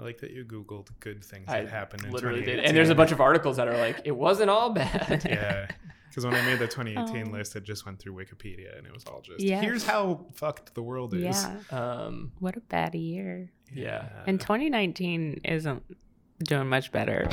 [0.00, 2.46] I like that you googled good things I that happened in literally did.
[2.62, 2.68] 2018.
[2.68, 5.22] And there's a bunch of articles that are like, it wasn't all bad.
[5.28, 5.68] yeah.
[6.08, 7.30] Because when I made the 2018 Oh.
[7.36, 9.62] list, it just went through Wikipedia and it was all just Yes.
[9.62, 11.22] here's how fucked the world is.
[11.22, 11.56] Yeah.
[11.70, 13.50] Um, What a bad year.
[13.72, 14.08] Yeah.
[14.26, 15.82] And 2019 isn't
[16.42, 17.28] doing much better.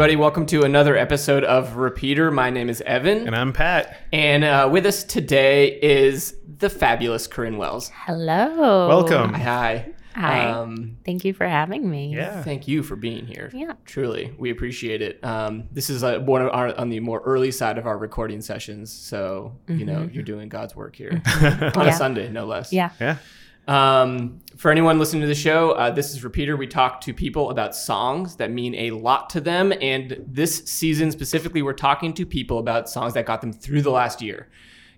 [0.00, 2.30] Everybody, welcome to another episode of Repeater.
[2.30, 3.26] My name is Evan.
[3.26, 3.98] And I'm Pat.
[4.14, 7.90] And uh, with us today is the fabulous Corinne Wells.
[8.06, 8.88] Hello.
[8.88, 9.34] Welcome.
[9.34, 9.90] Hi.
[10.14, 10.46] Hi.
[10.52, 12.14] Um, Thank you for having me.
[12.16, 12.42] Yeah.
[12.42, 13.50] Thank you for being here.
[13.52, 13.74] Yeah.
[13.84, 15.22] Truly, we appreciate it.
[15.22, 18.40] Um, this is uh, one of our on the more early side of our recording
[18.40, 21.78] sessions, so you know you're doing God's work here on Mm-hmm.
[21.78, 21.86] Yeah.
[21.88, 22.72] a Sunday, no less.
[22.72, 22.88] Yeah.
[22.98, 23.18] Yeah.
[23.66, 26.56] Um, for anyone listening to the show, uh, this is Repeater.
[26.56, 31.10] We talk to people about songs that mean a lot to them, and this season
[31.10, 34.48] specifically, we're talking to people about songs that got them through the last year.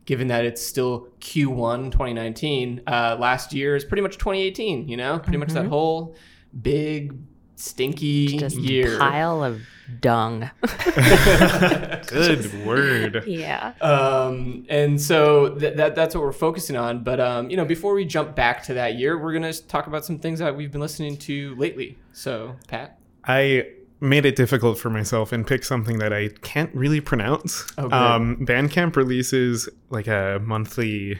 [0.04, 4.88] Given that it's still Q1 2019, uh, last year is pretty much 2018.
[4.88, 6.16] You know, pretty much that whole
[6.60, 7.14] big
[7.62, 8.98] stinky Just year.
[8.98, 9.60] pile of
[10.00, 10.50] dung.
[12.06, 13.24] Good word.
[13.26, 13.74] yeah.
[13.80, 17.02] Um, and so th- that that's what we're focusing on.
[17.04, 20.04] But um, you know, before we jump back to that year, we're gonna talk about
[20.04, 21.98] some things that we've been listening to lately.
[22.12, 23.66] So, Pat, I
[24.00, 27.64] made it difficult for myself and picked something that I can't really pronounce.
[27.78, 27.92] Oh, good.
[27.92, 31.18] um, Bandcamp releases like a monthly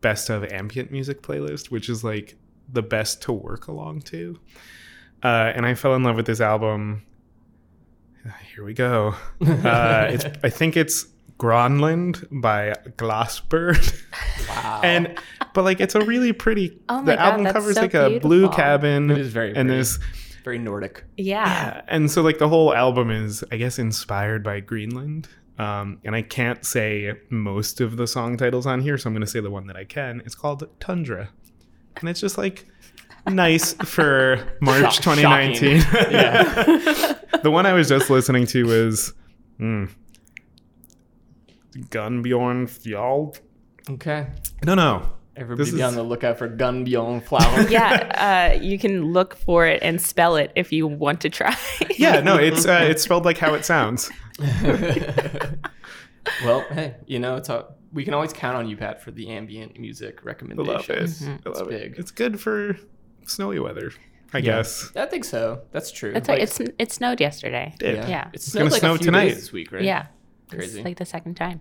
[0.00, 2.36] best of ambient music playlist, which is like
[2.72, 4.38] the best to work along to.
[5.22, 7.02] Uh, and I fell in love with this album.
[8.54, 9.14] Here we go.
[9.40, 11.06] Uh, it's I think it's
[11.38, 14.02] Gronland by Glassbird.
[14.48, 15.18] wow, and
[15.54, 18.18] but like it's a really pretty Oh my the God, album covers so like a
[18.18, 19.76] blue cabin It is very and pretty.
[19.78, 19.98] this
[20.44, 21.04] very Nordic.
[21.16, 21.44] Yeah.
[21.46, 25.28] yeah, and so like the whole album is, I guess, inspired by Greenland.
[25.58, 29.20] Um, and I can't say most of the song titles on here, so I'm going
[29.24, 30.22] to say the one that I can.
[30.24, 31.28] It's called Tundra,
[31.96, 32.66] and it's just like
[33.30, 35.76] nice for March Shock- 2019.
[36.10, 37.14] Yeah.
[37.42, 39.12] the one I was just listening to was
[39.60, 39.90] mm,
[41.76, 43.40] Gunbjorn Fjald.
[43.90, 44.26] Okay,
[44.62, 45.08] I don't know.
[45.36, 47.62] everybody This be on the lookout for Gunbjorn Flower.
[47.70, 51.56] Yeah, uh, you can look for it and spell it if you want to try.
[51.96, 54.10] Yeah, no, it's uh, it's spelled like how it sounds.
[56.44, 59.30] well, hey, you know it's a, we can always count on you, Pat, for the
[59.30, 60.68] ambient music recommendations.
[60.68, 61.22] I recommendations.
[61.22, 61.40] love it.
[61.46, 61.94] I It's love big.
[61.98, 62.76] It's good for
[63.26, 63.92] snowy weather,
[64.32, 64.90] I guess.
[64.96, 65.62] I think so.
[65.72, 66.12] That's true.
[66.14, 67.74] It's Like, like, it's it snowed yesterday.
[67.78, 67.96] Did.
[67.96, 68.08] yeah.
[68.08, 68.28] yeah.
[68.28, 69.24] It It's snowed gonna like snow a few tonight.
[69.26, 69.82] days this week, right?
[69.82, 70.06] Yeah.
[70.50, 70.78] Crazy.
[70.78, 71.60] It's like the second time.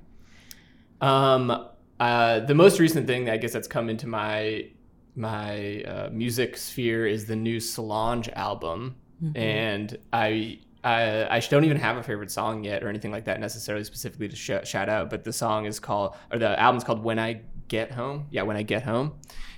[1.01, 1.67] Um,
[1.99, 4.69] uh, the most recent thing that I guess that's come into my
[5.15, 8.95] my uh, music sphere is the new Solange album,
[9.35, 10.59] and I.
[10.83, 14.29] I, I don't even have a favorite song yet or anything like that necessarily specifically
[14.29, 17.41] to sh- shout out, but the song is called, or the album's called When I
[17.67, 18.27] Get Home.
[18.29, 19.15] Yeah, When I Get Home.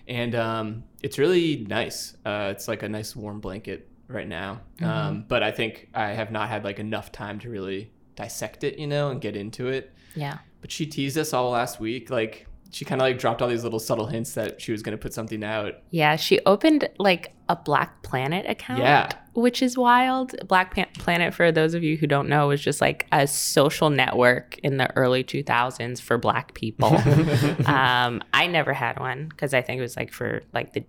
[0.09, 2.17] And um, it's really nice.
[2.25, 4.59] Uh, it's like a nice warm blanket right now.
[4.81, 8.77] Um, but I think I have not had like enough time to really dissect it,
[8.79, 10.39] you know, and get into it Yeah.
[10.61, 12.09] but she teased us all last week.
[12.09, 14.95] Like she kind of like dropped all these little subtle hints that she was going
[14.97, 15.73] to put something out.
[15.89, 18.79] Yeah, she opened like a Black Planet account.
[18.81, 19.09] Yeah.
[19.33, 20.35] Which is wild.
[20.47, 23.89] Black Pan- Planet, for those of you who don't know, was just like a social
[23.89, 26.95] network in the early 2000s for Black people.
[27.65, 30.83] um, I never had one because I think it was like for like the,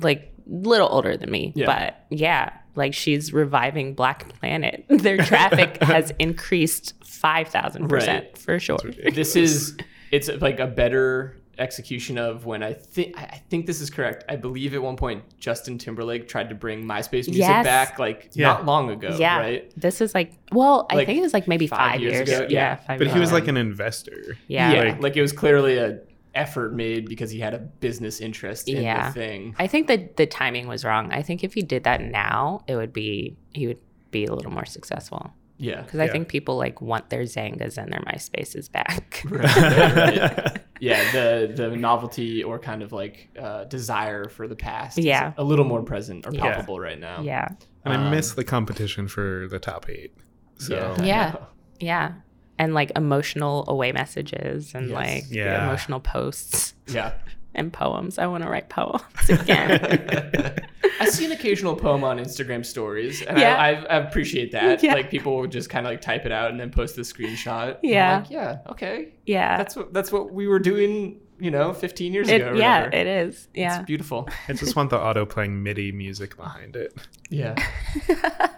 [0.00, 1.52] like little older than me.
[1.56, 1.66] Yeah.
[1.66, 4.84] But yeah, like she's reviving Black Planet.
[4.88, 8.38] Their traffic has increased 5,000% Right.
[8.38, 8.78] for sure.
[9.12, 9.76] This is
[10.10, 14.24] it's like a better execution of when I think I think this is correct.
[14.28, 17.64] I believe at one point Justin Timberlake tried to bring MySpace music Yes.
[17.64, 18.46] back like Yeah.
[18.46, 19.38] not long ago, yeah.
[19.40, 19.72] right?
[19.76, 22.28] This is like, well, I Like think it was like maybe five five, years years.
[22.30, 22.38] ago?
[22.42, 22.48] Yeah.
[22.48, 22.76] Yeah.
[22.76, 24.36] five But years he was like an investor.
[24.46, 24.72] yeah.
[24.72, 25.98] Yeah, Like- like, it was clearly a
[26.34, 29.08] effort made because he had a business interest in Yeah.
[29.08, 29.56] the thing.
[29.58, 31.10] I think that the timing was wrong.
[31.12, 33.78] I think if he did that now, it would be he would
[34.12, 35.82] be a little more successful Yeah.
[35.82, 36.12] because I Yeah.
[36.12, 39.22] think people like want their Xangas and their MySpaces back.
[39.30, 40.60] Right.
[40.80, 45.32] yeah, the the novelty or kind of like uh, desire for the past, is Yeah.
[45.36, 46.40] a little more present or Yeah.
[46.42, 47.22] palpable right now.
[47.22, 47.48] yeah,
[47.84, 50.14] And I Um, miss the competition for the top eight.
[50.58, 51.04] So Yeah.
[51.04, 51.36] Yeah.
[51.80, 52.12] yeah,
[52.58, 54.94] and like emotional away messages and Yes.
[54.94, 55.64] like Yeah.
[55.64, 57.12] emotional posts yeah.
[57.58, 58.18] And poems.
[58.18, 60.54] I want to write poems again.
[61.00, 63.54] I see an occasional poem on Instagram stories, and Yeah.
[63.56, 64.82] I, I, I appreciate that.
[64.88, 64.94] Yeah.
[64.94, 67.68] Like people will just kind of like type it out and then post the screenshot.
[67.68, 68.18] And I'm Yeah.
[68.18, 69.08] like, yeah, okay.
[69.26, 72.50] yeah, That's what that's what we were doing you know 15 years It, ago.
[72.50, 72.96] or yeah, whatever.
[72.96, 73.46] it is.
[73.54, 73.78] Yeah.
[73.78, 74.28] It's beautiful.
[74.48, 76.92] I just want the auto playing MIDI music behind it.
[77.30, 77.54] Yeah.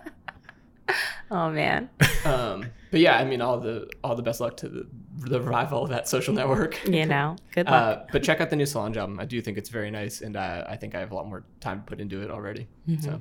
[1.30, 1.88] oh man.
[2.24, 4.86] Um, but yeah, I mean, all the all the best luck to the
[5.16, 6.86] the revival of that social network.
[6.86, 7.36] You know.
[7.52, 7.98] Good luck.
[7.98, 9.20] Uh, but check out the new Solange album.
[9.20, 11.44] I do think it's very nice, and uh, I think I have a lot more
[11.60, 12.68] time to put into it already.
[13.00, 13.20] So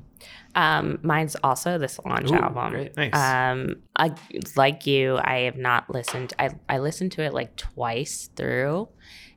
[0.56, 2.72] Um, mine's also the Solange Ooh, album.
[2.72, 2.98] great.
[2.98, 3.14] Nice.
[3.16, 4.16] Um, I,
[4.56, 6.34] like you, I have not listened.
[6.40, 8.90] I I listened to it like twice through,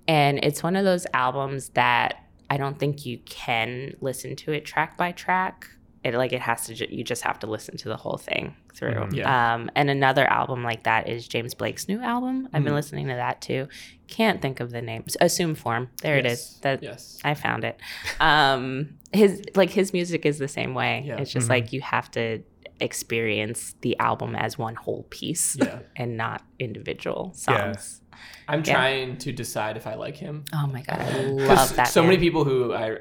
[0.08, 4.64] and it's one of those albums that I don't think you can listen to it
[4.64, 5.68] track by track.
[6.04, 6.74] It like it has to.
[6.74, 8.94] Ju- you just have to listen to the whole thing through.
[8.94, 9.14] Mhm.
[9.14, 9.54] Yeah.
[9.54, 12.48] Um, and another album like that is James Blake's new album.
[12.52, 12.76] I've been Mhm.
[12.76, 13.68] listening to that too.
[14.08, 15.04] Can't think of the name.
[15.20, 15.90] Assume Form.
[16.02, 16.40] There it Yes.
[16.54, 16.58] is.
[16.62, 17.78] That yes, I found it.
[18.18, 21.04] Um, his like his music is the same way.
[21.06, 21.18] Yeah.
[21.18, 21.50] It's just Mhm.
[21.50, 22.42] like you have to
[22.80, 25.78] experience the album as one whole piece yeah.
[25.96, 27.72] and not individual Yeah.
[27.72, 28.01] songs.
[28.48, 28.74] I'm Yeah.
[28.74, 30.44] trying to decide if I like him.
[30.52, 31.04] Oh my god, I
[31.46, 31.84] 'Cause love that.
[31.88, 32.92] so many people who I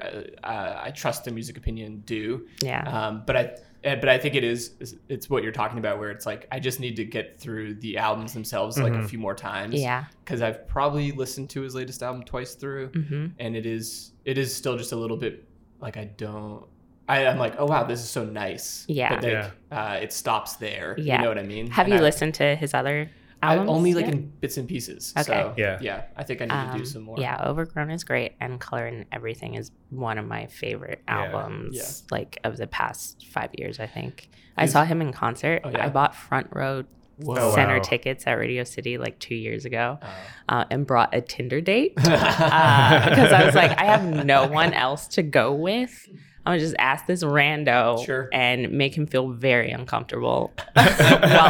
[0.44, 3.42] uh, I trust their music opinion do, Yeah, um, but I
[3.84, 6.60] uh, but I think it is it's what you're talking about where it's like I
[6.60, 9.08] just need to get through the albums themselves like a Mhm.
[9.08, 9.74] few more times.
[9.80, 10.04] yeah.
[10.24, 14.38] because I've probably listened to his latest album twice through, hmm and it is it
[14.38, 15.44] is still just a little bit
[15.80, 16.64] like I don't.
[17.08, 18.84] I, I'm like, oh wow, this is so nice.
[18.88, 19.08] Yeah.
[19.16, 19.50] but like, Yeah.
[19.76, 20.94] Uh, it stops there.
[20.96, 21.16] Yeah.
[21.16, 21.66] you know what I mean.
[21.72, 23.10] Have And you I, listened to his other
[23.42, 23.70] I albums?
[23.70, 24.14] only like yet?
[24.14, 25.12] in bits and pieces.
[25.18, 25.24] Okay.
[25.24, 25.78] So, Yeah.
[25.80, 26.02] yeah.
[26.16, 27.16] I think I need to do Um, some more.
[27.18, 32.16] Yeah, Overgrown is great, and Color and Everything is one of my favorite albums, Yeah.
[32.16, 33.80] like of the past five years.
[33.80, 35.62] I think I saw him in concert.
[35.64, 35.86] Oh, yeah?
[35.86, 36.84] I bought front row
[37.18, 37.36] Whoa.
[37.38, 37.82] Oh, center wow.
[37.82, 40.06] tickets at Radio City like two years ago, Uh,
[40.48, 45.06] uh, and brought a Tinder date because I was like, I have no one else
[45.08, 46.08] to go with.
[46.44, 48.28] I'm gonna just ask this rando Sure.
[48.32, 50.84] and make him feel very uncomfortable while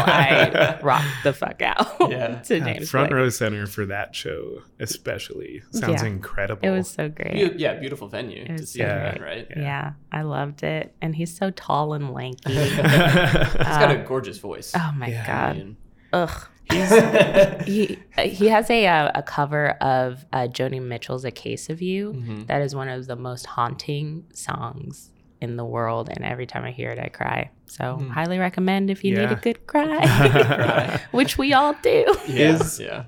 [0.06, 2.40] I rock the fuck out Yeah.
[2.42, 3.16] to God, James front Blake.
[3.16, 6.08] row center for that show, especially, sounds Yeah.
[6.08, 6.66] incredible.
[6.66, 7.32] It was so great.
[7.52, 9.48] Beau- yeah, beautiful venue to see so him, great.
[9.48, 9.48] right?
[9.56, 9.92] yeah.
[10.12, 12.52] I loved it, and he's so tall and lanky.
[12.52, 14.72] He's got a Uh, gorgeous voice.
[14.76, 15.22] oh my Yeah.
[15.22, 15.76] I god, mean,
[16.12, 16.48] ugh.
[16.72, 21.80] He's- He he has a uh, a cover of uh, Joni Mitchell's "A Case of
[21.82, 22.46] You." Mhm.
[22.48, 25.10] That is one of the most haunting songs
[25.40, 27.50] in the world, and every time I hear it, I cry.
[27.66, 28.08] So, Hmm.
[28.10, 31.00] highly recommend if you need a good cry, Cry.
[31.12, 32.04] which we all do.
[32.28, 33.04] Yeah, Is- yeah.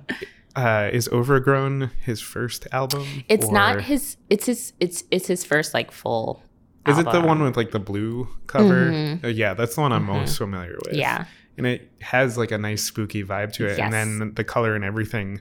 [0.56, 3.06] uh, is Overgrown his first album?
[3.28, 4.16] It's or- not his.
[4.30, 4.72] It's his.
[4.80, 6.42] It's it's his first like full.
[6.86, 8.90] Is it the one with like the blue cover?
[8.90, 9.24] Mhm.
[9.24, 10.20] Uh, yeah, that's the one I'm Mhm.
[10.20, 10.94] most familiar with.
[10.94, 11.24] Yeah,
[11.56, 13.80] and it has like a nice spooky vibe to it, Yes.
[13.80, 15.40] and then the color and everything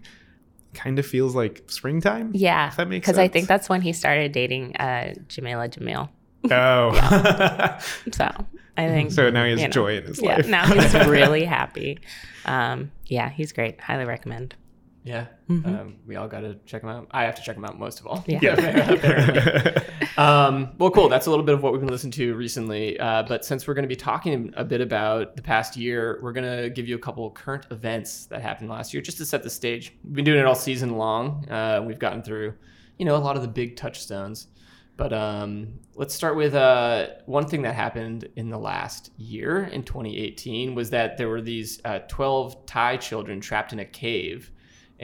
[0.73, 2.31] kind of feels like springtime.
[2.33, 2.71] yeah.
[2.77, 6.09] That makes Because I think that's when he started dating uh, Jamila Jamil.
[6.51, 6.91] Oh,
[8.11, 8.29] So
[8.75, 9.71] I think so now he has you know.
[9.71, 10.35] joy in his yeah.
[10.37, 10.47] life.
[10.47, 11.99] Now he's really happy.
[12.45, 13.79] Um, yeah, he's great.
[13.79, 14.55] Highly recommend.
[15.03, 15.25] Yeah.
[15.49, 15.65] Mhm.
[15.65, 17.07] Um, we all got to check them out.
[17.11, 18.23] I have to check them out most of all.
[18.27, 18.53] Yeah.
[18.53, 19.83] Apparently.
[20.17, 21.09] um, well, cool.
[21.09, 22.97] That's a little bit of what we've been listening to recently.
[22.99, 26.31] Uh, but since we're going to be talking a bit about the past year, we're
[26.31, 29.25] going to give you a couple of current events that happened last year just to
[29.25, 29.93] set the stage.
[30.03, 31.47] We've been doing it all season long.
[31.49, 32.53] Uh, we've gotten through,
[32.97, 34.47] you know, a lot of the big touchstones.
[34.95, 39.81] But um, let's start with uh, one thing that happened in the last year in
[39.83, 44.51] 2018 was that there were these uh, 12 Thai children trapped in a cave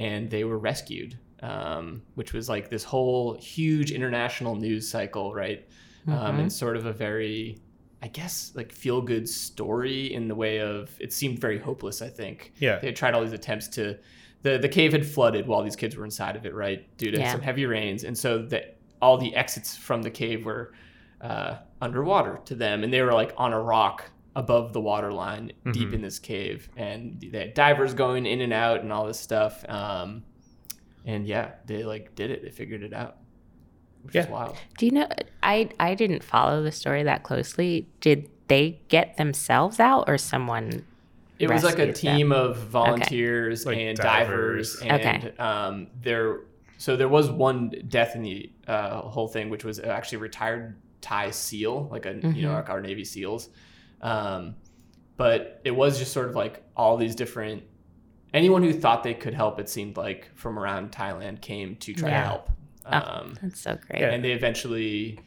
[0.08, 1.12] and they were rescued,
[1.42, 5.62] um, which was like this whole huge international news cycle, right?
[6.08, 6.40] Um, Mhm.
[6.42, 7.60] and sort of a very,
[8.02, 12.10] I guess, like feel good story in the way of it seemed very hopeless, I
[12.10, 12.54] think.
[12.60, 13.98] yeah, They had tried all these attempts to.
[14.42, 16.82] The, the cave had flooded while these kids were inside of it, right?
[16.98, 17.32] Due to Yeah.
[17.34, 18.06] some heavy rains.
[18.06, 20.72] And so that all the exits from the cave were
[21.22, 22.84] uh, underwater to them.
[22.86, 26.70] And they were like on a rock above the water line deep in this cave.
[26.78, 29.66] And they had divers going in and out and all this stuff.
[29.68, 30.24] Um,
[31.06, 32.44] and yeah, they like did it.
[32.44, 33.18] They figured it out,
[34.04, 34.58] which is wild.
[34.78, 35.08] Do you know?
[35.44, 37.88] I I didn't follow the story that closely.
[38.02, 40.86] Did they get themselves out, or someone?
[41.40, 42.16] It was like a rescued them?
[42.18, 44.80] team of volunteers Like and divers.
[44.80, 45.38] divers, and Okay.
[45.38, 46.42] um, there.
[46.78, 50.82] So there was one death in the uh, whole thing, which was actually a retired
[51.02, 52.56] Thai SEAL, like a you know Mhm.
[52.56, 53.50] like our Navy SEALs.
[54.02, 54.56] Um,
[55.18, 57.64] but it was just sort of like all these different.
[58.34, 62.10] Anyone who thought they could help, it seemed like from around Thailand came to try
[62.10, 62.22] Yeah.
[62.22, 62.50] to help.
[62.86, 62.98] Oh.
[62.98, 64.04] Um, That's so great.
[64.04, 65.20] And they eventually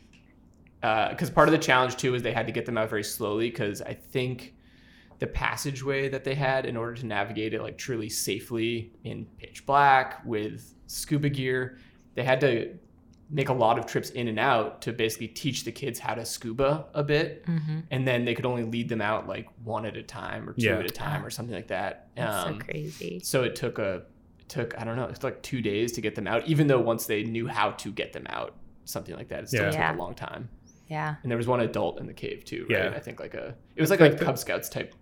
[0.81, 3.49] because part of the challenge too is they had to get them out very slowly
[3.49, 4.53] because i think
[5.21, 9.65] the passageway that they had in order to navigate it like truly safely in pitch
[9.65, 11.79] black with scuba gear
[12.17, 12.75] they had to
[13.35, 16.25] make a lot of trips in and out to basically teach the kids how to
[16.25, 19.97] scuba a bit hmm and then they could only lead them out like one at
[19.97, 20.79] a time or two Yeah.
[20.79, 23.21] at a time or something like that That's Um, so crazy.
[23.25, 24.03] so it took a
[24.39, 26.47] it took I don't know, it's like two days to get them out.
[26.47, 29.63] Even though once they knew how to get them out, something like that, it still
[29.65, 29.71] Yeah.
[29.71, 29.97] took Yeah.
[29.97, 30.49] a long time.
[30.89, 31.15] Yeah.
[31.23, 32.85] And there was one adult in the cave too, right?
[32.91, 32.93] Yeah.
[32.95, 34.95] I think like a it was like a Cub Scouts type.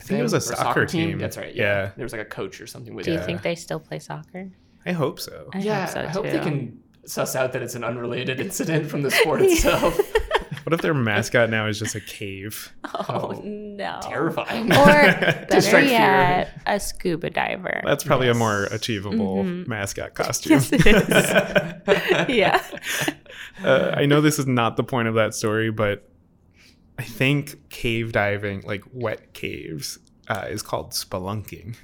[0.00, 1.18] I think it was a thing, or soccer team.
[1.18, 1.54] That's right.
[1.54, 1.62] Yeah.
[1.84, 1.90] Yeah.
[1.96, 3.10] There was like a coach or something with it.
[3.10, 3.20] Do you it.
[3.20, 3.26] Yeah.
[3.26, 4.50] think they still play soccer?
[4.84, 5.48] I hope so.
[5.52, 8.90] I yeah, hope so I hope they can suss out that it's an unrelated incident
[8.90, 9.98] from the sport itself.
[10.64, 12.72] What if their mascot now is just a cave?
[12.92, 14.00] Oh, Oh, no.
[14.02, 14.64] Terrifying.
[14.72, 15.92] Or better strike fear.
[15.92, 17.82] yet, a scuba diver.
[17.84, 18.34] That's probably Yes.
[18.34, 19.68] a more achievable Mhm.
[19.68, 20.54] mascot costume.
[20.54, 22.28] Yes, it is.
[22.36, 22.60] yeah.
[23.62, 26.08] uh, I know this is not the point of that story, but
[26.98, 31.76] I think cave diving, like wet caves, uh, is called spelunking,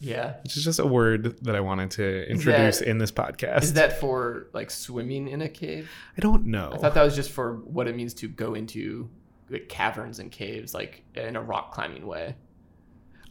[0.00, 0.34] yeah.
[0.42, 3.62] which is just a word that I wanted to introduce that- in this podcast.
[3.62, 5.90] Is that for like swimming in a cave?
[6.16, 6.70] I don't know.
[6.72, 9.08] I thought that was just for what it means to go into
[9.50, 12.34] like caverns and caves, like in a rock climbing way.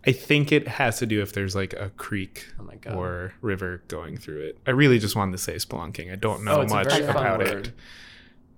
[0.05, 4.17] I think it has to do if there's like a creek Oh or river going
[4.17, 4.57] through it.
[4.65, 6.11] I really just wanted to say spelunking.
[6.11, 7.71] I don't know oh, much a very fun about it.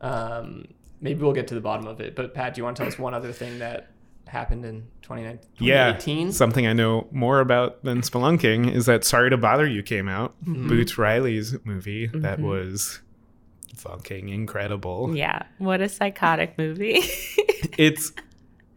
[0.01, 0.65] Um,
[0.99, 2.15] maybe we'll get to the bottom of it.
[2.15, 3.89] But Pat, do you want to tell us one other thing that
[4.31, 6.31] happened in 29 Yeah, 2018?
[6.31, 10.33] something I know more about than spelunking is that "Sorry to Bother You" came out,
[10.45, 10.67] Mhm.
[10.67, 12.43] Boots Riley's movie that Mhm.
[12.43, 13.01] was
[13.75, 15.15] fucking incredible.
[15.15, 15.43] Yeah.
[15.57, 17.01] What a psychotic movie.
[17.77, 18.11] It's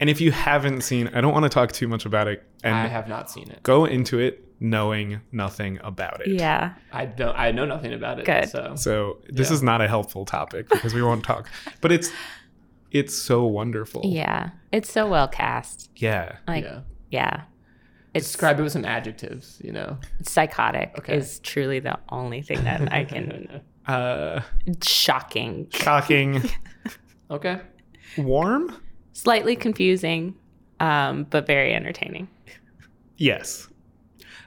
[0.00, 2.74] and if you haven't seen, I don't want to talk too much about it, and
[2.74, 3.62] I have not seen it.
[3.62, 6.28] go into it knowing nothing about it.
[6.28, 6.74] yeah.
[6.92, 7.36] I don't.
[7.36, 8.24] I know nothing about it.
[8.26, 8.48] Good.
[8.50, 9.54] So So this Yeah.
[9.54, 11.48] is not a helpful topic because we won't talk,
[11.80, 12.10] but it's
[12.94, 14.00] it's so wonderful.
[14.04, 14.50] Yeah.
[14.72, 15.90] It's so well cast.
[15.96, 16.36] Yeah.
[16.48, 16.80] Like, yeah.
[17.10, 17.42] yeah.
[18.14, 19.60] It's, Describe it with some adjectives.
[19.62, 19.98] You know.
[20.22, 21.16] psychotic Okay.
[21.16, 23.60] is truly the only thing that I can.
[23.86, 24.40] Uh,
[24.82, 25.68] shocking.
[25.70, 26.40] shocking.
[27.30, 27.60] okay.
[28.16, 28.74] Warm.
[29.12, 30.34] Slightly confusing,
[30.80, 32.28] um, but very entertaining.
[33.18, 33.68] Yes.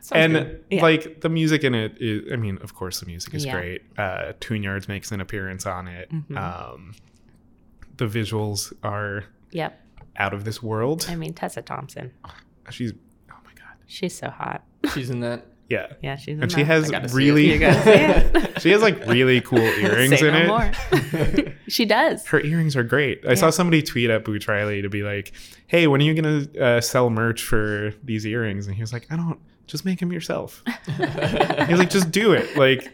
[0.02, 0.64] Sounds and good.
[0.72, 0.82] Yeah.
[0.82, 3.52] like the music in it is i mean of course the music is Yeah.
[3.54, 6.36] great uh Tune-Yards makes an appearance on it Mhm.
[6.38, 6.96] um
[7.98, 9.80] the visuals are Yep.
[10.18, 12.12] out of this world I mean, Tessa Thompson.
[12.70, 12.92] she's
[13.32, 14.64] oh my god She's so hot.
[14.94, 15.46] she's in that.
[15.70, 17.54] yeah Yeah, she's in and she has I gotta see really it.
[17.54, 17.90] You gotta see
[18.40, 18.62] it.
[18.62, 21.54] she has like really cool earrings Say in no it more.
[21.68, 22.26] she does.
[22.28, 25.32] her earrings are great i saw somebody tweet at Boots Riley to be like
[25.68, 29.06] hey when are you gonna uh, sell merch for these earrings and he was like
[29.12, 31.02] i don't just make them yourself he
[31.72, 32.90] was like just do it like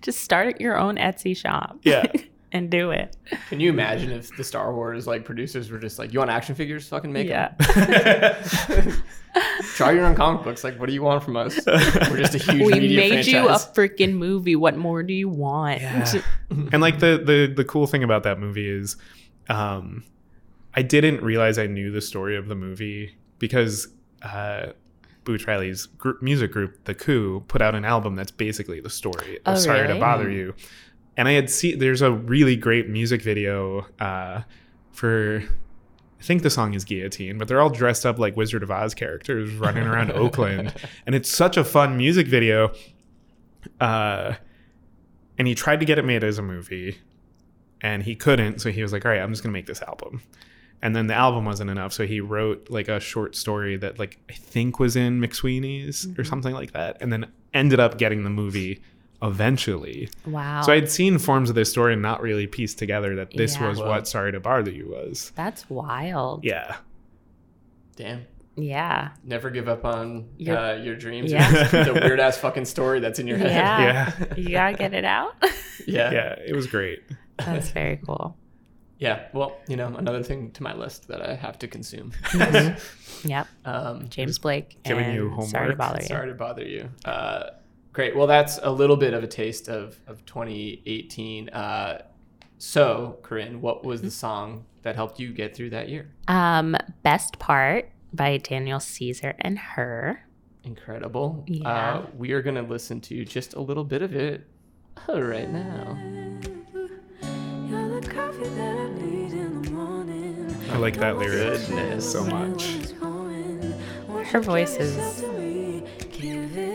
[0.00, 1.78] Just start your own Etsy shop.
[1.82, 2.04] yeah
[2.52, 3.16] and do it.
[3.48, 6.54] Can you imagine if the Star Wars like producers were just like, "You want action
[6.54, 6.88] figures?
[6.88, 7.54] Fucking make yeah.
[7.58, 9.02] them.
[9.74, 10.64] Try your own comic books.
[10.64, 11.58] Like, what do you want from us?
[11.66, 14.56] We're just a huge we media made you a freaking movie.
[14.56, 15.80] What more do you want?
[15.80, 16.22] Yeah.
[16.50, 18.96] and like the the the cool thing about that movie is
[19.48, 20.04] um
[20.74, 23.88] i didn't realize i knew the story of the movie because
[24.22, 24.66] uh
[25.24, 29.36] Boots Riley's group, music group, The Coup, put out an album that's basically the story
[29.44, 29.92] of Oh, Sorry really?
[29.92, 30.54] to Bother You.
[31.18, 34.42] And I had seen there's a really great music video uh,
[34.92, 35.42] for
[36.20, 38.94] I think the song is Guillotine, but they're all dressed up like Wizard of Oz
[38.94, 40.72] characters running around Oakland.
[41.06, 42.72] And it's such a fun music video.
[43.80, 44.34] Uh,
[45.38, 46.98] and he tried to get it made as a movie
[47.80, 48.60] and he couldn't.
[48.60, 50.22] So he was like, all right, I'm just going to make this album.
[50.82, 51.92] And then the album wasn't enough.
[51.92, 56.22] So he wrote like a short story that, like, I think was in McSweeney's or
[56.22, 56.96] something like that.
[57.00, 58.80] And then ended up getting the movie
[59.22, 60.08] eventually.
[60.26, 60.62] Wow.
[60.62, 63.68] So I'd seen forms of this story and not really pieced together that this Yeah.
[63.68, 63.88] was Wow.
[63.88, 65.32] what Sorry to Bother You was.
[65.34, 66.44] That's wild.
[66.44, 66.76] Yeah.
[67.96, 68.26] Damn.
[68.56, 69.10] Yeah.
[69.24, 71.30] Never give up on Your- uh, your dreams.
[71.32, 71.64] Yeah.
[71.84, 73.50] the weird ass fucking story that's in your head.
[73.50, 74.12] Yeah.
[74.18, 74.34] Yeah.
[74.36, 75.34] You gotta get it out.
[75.86, 76.10] Yeah.
[76.10, 76.34] Yeah.
[76.44, 77.02] It was great.
[77.38, 78.36] That's very cool.
[78.98, 79.28] Yeah.
[79.32, 82.12] Well, you know, another thing to my list that I have to consume.
[83.24, 83.46] Yep.
[83.64, 84.76] um, James Blake.
[84.82, 86.06] giving and you Sorry to bother you.
[86.08, 86.90] Sorry to bother you.
[87.04, 87.50] Uh,
[87.98, 88.14] great.
[88.14, 91.48] Well, that's a little bit of a taste of, of 2018.
[91.48, 92.02] Uh,
[92.56, 96.08] so, Corinne, what was the song that helped you get through that year?
[96.28, 100.24] Um, Best Part by Daniel Caesar and her.
[100.62, 101.42] Incredible.
[101.48, 101.68] Yeah.
[101.68, 104.46] Uh, we are going to listen to just a little bit of it
[105.08, 105.98] uh, right now.
[107.68, 110.56] You're the coffee that I need in the morning.
[110.70, 112.12] I like that lyric Goodness.
[112.12, 112.78] so much.
[114.28, 115.24] Her voice is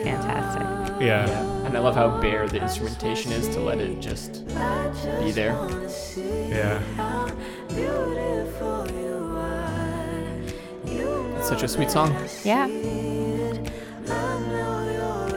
[0.03, 0.82] fantastic.
[1.05, 1.27] Yeah.
[1.27, 1.65] Yeah.
[1.65, 4.45] And I love how bare the instrumentation is to let it just
[5.19, 5.53] be there.
[6.49, 6.81] Yeah.
[11.37, 12.15] It's such a sweet song.
[12.43, 12.67] Yeah.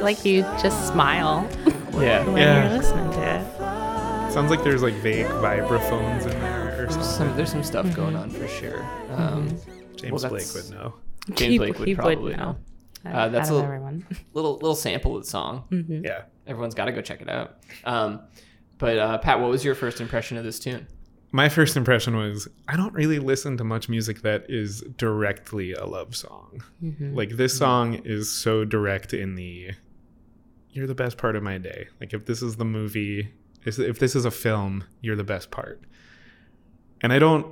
[0.00, 1.49] Like you just smile
[1.94, 2.25] Yeah.
[2.26, 2.68] when Yeah.
[2.68, 4.32] you're listening to it.
[4.32, 7.11] Sounds like there's like vague vibraphones in there or There's something.
[7.28, 8.85] some, there's some stuff going on for sure.
[9.16, 9.49] Um,
[9.96, 10.94] James well, Blake would know.
[11.32, 12.44] James He- Blake would he would probably know.
[12.52, 12.56] know.
[13.14, 14.06] Uh, that's out of a- everyone.
[14.34, 15.64] Little little sample of the song.
[15.70, 16.04] Mhm.
[16.04, 16.22] Yeah.
[16.46, 17.58] Everyone's got to go check it out.
[17.84, 18.20] Um,
[18.78, 20.86] but uh, Pat, what was your first impression of this tune?
[21.32, 25.84] My first impression was I don't really listen to much music that is directly a
[25.84, 26.62] love song.
[26.82, 27.14] Mhm.
[27.16, 29.70] Like this song is so direct in the
[30.70, 31.88] you're the best part of my day.
[32.00, 33.32] Like if this is the movie,
[33.64, 35.80] if if this is a film, you're the best part.
[37.02, 37.46] And I don't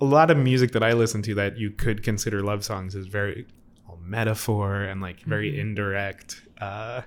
[0.00, 3.06] a lot of music that I listen to that you could consider love songs is
[3.06, 3.63] very all
[4.04, 5.58] metaphor and like very Mhm.
[5.60, 6.42] indirect.
[6.60, 7.02] Uh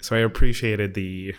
[0.00, 1.34] so I appreciated the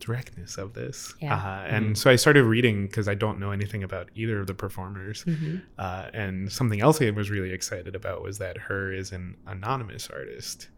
[0.00, 1.14] directness of this.
[1.22, 1.34] Yeah.
[1.36, 4.54] Uh, and so I started reading because I don't know anything about either of the
[4.54, 5.24] performers.
[5.24, 5.62] Mhm.
[5.78, 8.92] Uh, and something else I was really excited about was that H.E.R.
[8.92, 10.68] is an anonymous artist.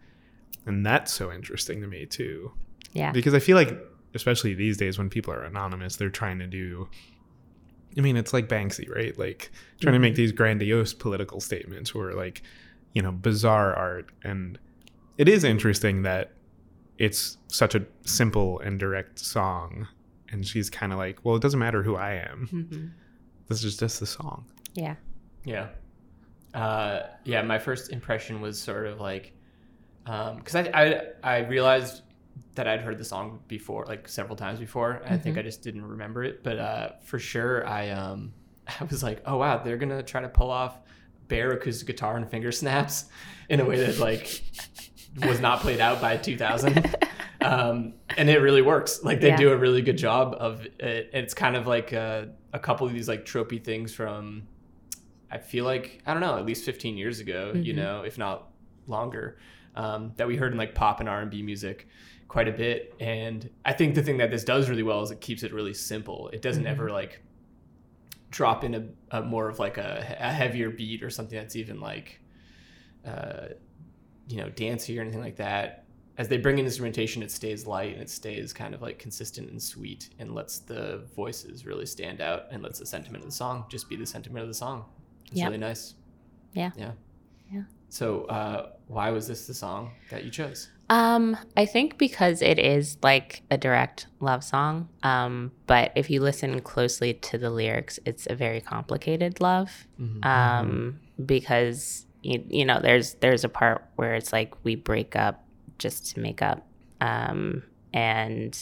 [0.67, 2.53] And that's so interesting to me too.
[2.93, 3.11] Yeah.
[3.11, 3.77] Because I feel like,
[4.15, 6.89] especially these days when people are anonymous, they're trying to do.
[7.97, 9.19] I mean, it's like Banksy, right?
[9.19, 12.43] Like trying to make these grandiose political statements or like,
[12.99, 14.11] you know, bizarre art.
[14.25, 14.59] And
[15.19, 16.33] it is interesting that
[16.99, 19.87] it's such a simple and direct song.
[20.33, 22.49] And she's kind of like, well, it doesn't matter who I am.
[22.53, 22.91] Mhm.
[23.47, 24.47] This is just the song.
[24.75, 24.97] Yeah.
[25.45, 25.69] Yeah.
[26.55, 29.33] Uh, yeah, my first impression was sort of like,
[30.05, 32.03] because I, I I realized
[32.57, 34.91] that I'd heard the song before, like several times before.
[35.05, 38.33] and I think I just didn't remember it, but uh, for sure, I um
[38.81, 40.81] I was like, oh wow, they're gonna try to pull off
[41.29, 43.07] bare acoustic guitar and finger snaps
[43.49, 44.43] in a way that like
[45.27, 46.97] was not played out by 2000
[47.41, 49.37] um, and it really works like they Yeah.
[49.37, 52.93] do a really good job of it it's kind of like uh, a couple of
[52.93, 54.47] these like tropey things from
[55.31, 57.77] i feel like i don't know at least 15 years ago you Mhm.
[57.77, 58.51] know if not
[58.87, 59.39] longer
[59.77, 61.89] um, that we heard in like pop and r&b music
[62.29, 65.21] quite a bit and i think the thing that this does really well is it
[65.21, 66.71] keeps it really simple it doesn't Mhm.
[66.71, 67.23] ever like
[68.31, 71.81] drop in a, a more of like a, a heavier beat or something that's even
[71.81, 72.21] like
[73.07, 73.49] uh,
[74.29, 75.85] you know dancey or anything like that
[76.19, 79.49] as they bring in instrumentation it stays light and it stays kind of like consistent
[79.51, 83.35] and sweet and lets the voices really stand out and lets the sentiment of the
[83.37, 84.85] song just be the sentiment of the song
[85.27, 85.47] it's Yep.
[85.47, 85.95] really nice
[86.53, 86.71] Yeah.
[86.77, 86.93] yeah
[87.51, 87.63] Yeah.
[87.89, 92.59] so uh, why was this the song that you chose Um, I think because it
[92.59, 94.89] is like a direct love song.
[95.03, 99.87] Um, but if you listen closely to the lyrics, it's a very complicated love.
[100.23, 105.45] Um, because you, you know, there's there's a part where it's like we break up
[105.79, 106.67] just to make up.
[107.01, 108.59] Um, and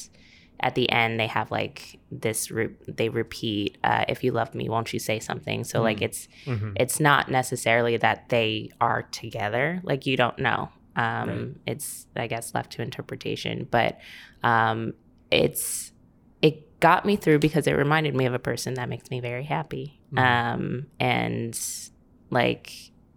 [0.61, 4.71] at the end they have like this re- they repeat uh, if you love me
[4.71, 6.03] won't you say something so like Mm.
[6.03, 6.73] it's Mhm.
[6.77, 11.49] it's not necessarily that they are together like you don't know um Right.
[11.67, 13.99] it's i guess left to interpretation but
[14.43, 14.95] um
[15.31, 15.93] it's
[16.43, 19.45] it got me through because it reminded me of a person that makes me very
[19.45, 20.19] happy Mhm.
[20.19, 21.59] um and
[22.31, 22.73] like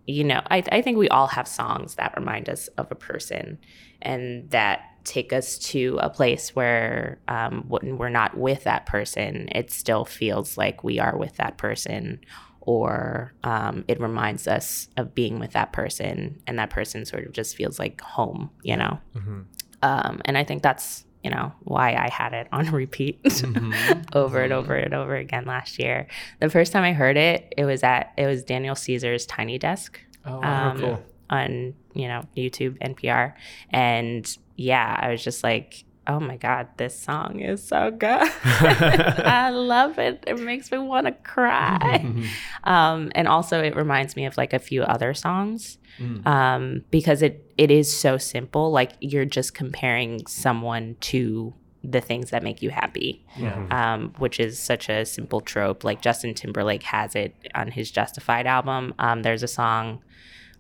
[0.08, 3.60] you know I, I think we all have songs that remind us of a person
[4.02, 9.48] and that take us to a place where um, when we're not with that person
[9.54, 12.20] it still feels like we are with that person
[12.62, 17.32] or um, it reminds us of being with that person and that person sort of
[17.32, 19.00] just feels like home you know?
[19.16, 19.46] Mhm.
[19.82, 23.20] um, and i think that's you know why i had it on repeat
[24.14, 26.08] over and over and over again last year.
[26.40, 30.00] The first time i heard it it was at it was daniel caesar's tiny desk
[30.26, 31.04] oh um, cool.
[31.30, 33.34] on you know YouTube NPR
[33.72, 39.50] and yeah I was just like oh my god this song is so good I
[39.52, 42.06] love it it makes me want to cry
[42.64, 46.26] um and also it reminds me of like a few other songs Mm.
[46.26, 52.30] um because it it is so simple like you're just comparing someone to the things
[52.30, 55.84] that make you happy yeah um, which is such a simple trope.
[55.84, 58.94] Like Justin Timberlake has it on his Justified album.
[59.00, 60.02] Um, there's a song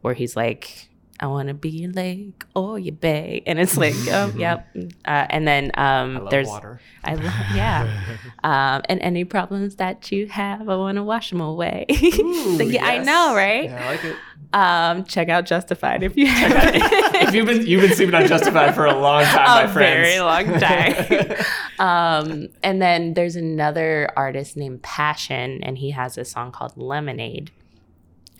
[0.01, 0.88] where he's like,
[1.19, 4.67] "I want to be your lake or your bay," and it's like, "Oh, yep."
[5.05, 7.89] Uh, and then um, I there's, water I love, yeah.
[8.43, 11.85] Um, and any problems that you have, I want to wash them away.
[11.91, 13.65] Ooh, So, yeah, I know, right?
[13.65, 14.15] yeah, I like it
[14.53, 16.81] Um, check out Justified if you haven't.
[17.27, 20.07] if you've been you've been sleeping on Justified for a long time, my a friends.
[20.07, 21.35] very long time.
[21.79, 27.51] um, and then there's another artist named Passion, and he has a song called Lemonade.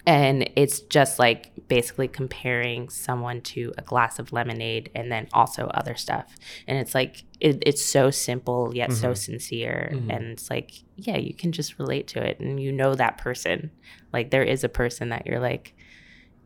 [0.10, 5.68] And it's just like basically comparing someone to a glass of lemonade and then also
[5.68, 6.36] other stuff.
[6.68, 9.18] And it's like, it, it's so simple yet so Mhm.
[9.18, 9.92] sincere.
[9.94, 10.16] Mhm.
[10.16, 13.70] And it's like, yeah, you can just relate to it and you know that person.
[14.12, 15.76] Like, there is a person that you're like,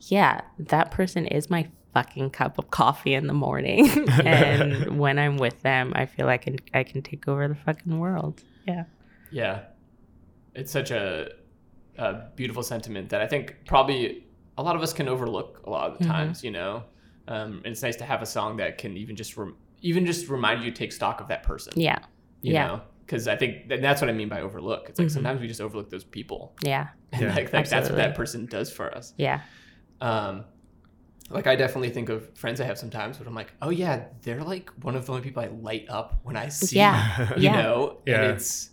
[0.01, 3.87] yeah, that person is my fucking cup of coffee in the morning.
[4.25, 7.55] and when I'm with them, I feel like I can, I can take over the
[7.55, 8.43] fucking world.
[8.67, 8.83] Yeah.
[9.31, 9.61] Yeah,
[10.53, 11.29] it's such a,
[11.97, 14.25] a beautiful sentiment that I think probably
[14.57, 16.07] a lot of us can overlook a lot of the Mhm.
[16.07, 16.83] times, you know.
[17.27, 20.29] Um, and it's nice to have a song that can even just rem- even just
[20.29, 21.73] remind you to take stock of that person.
[21.75, 21.99] Yeah.
[22.41, 22.67] You Yeah.
[22.67, 24.89] know, because I think and that's what I mean by overlook.
[24.89, 25.11] It's like Mhm.
[25.11, 26.87] sometimes we just overlook those people, Yeah.
[27.11, 27.35] and Yeah.
[27.35, 29.13] like, like that's what that person does for us.
[29.17, 29.41] Yeah.
[30.01, 30.45] Um,
[31.29, 34.43] like I definitely think of friends I have sometimes, but I'm like, oh yeah, they're
[34.43, 36.77] like one of the only people I light up when I see.
[36.77, 37.33] Yeah.
[37.35, 37.61] you Yeah.
[37.61, 38.21] know, Yeah.
[38.23, 38.71] and it's,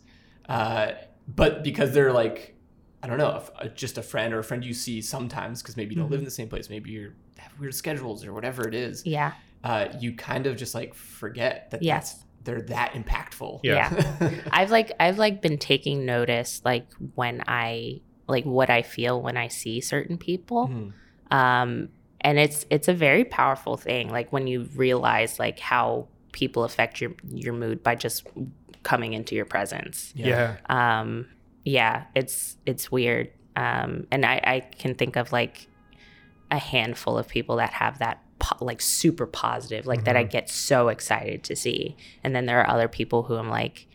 [0.49, 0.93] uh,
[1.29, 2.57] but because they're like,
[3.03, 5.63] I don't know, a f- a- just a friend or a friend you see sometimes
[5.63, 8.33] because maybe you don't live in the same place, maybe you have weird schedules or
[8.35, 9.01] whatever it is.
[9.01, 9.11] Mm-hmm.
[9.11, 9.33] Yeah.
[9.65, 12.25] Uh, you kind of just like forget that Yes.
[12.45, 13.61] they're that impactful.
[13.63, 14.41] Yeah.
[14.51, 19.37] I've like I've like been taking notice like when I like what I feel when
[19.37, 20.69] I see certain people.
[20.69, 20.93] Mhm.
[21.35, 21.89] Um
[22.23, 27.01] and it's it's a very powerful thing like when you realize like how people affect
[27.01, 28.27] your your mood by just
[28.83, 30.13] coming into your presence.
[30.15, 30.57] yeah.
[30.69, 31.27] um
[31.64, 35.68] yeah it's it's weird um and i i can think of like
[36.51, 40.49] a handful of people that have that po- like super positive like that i get
[40.49, 43.87] so excited to see and then there are other people who i'm like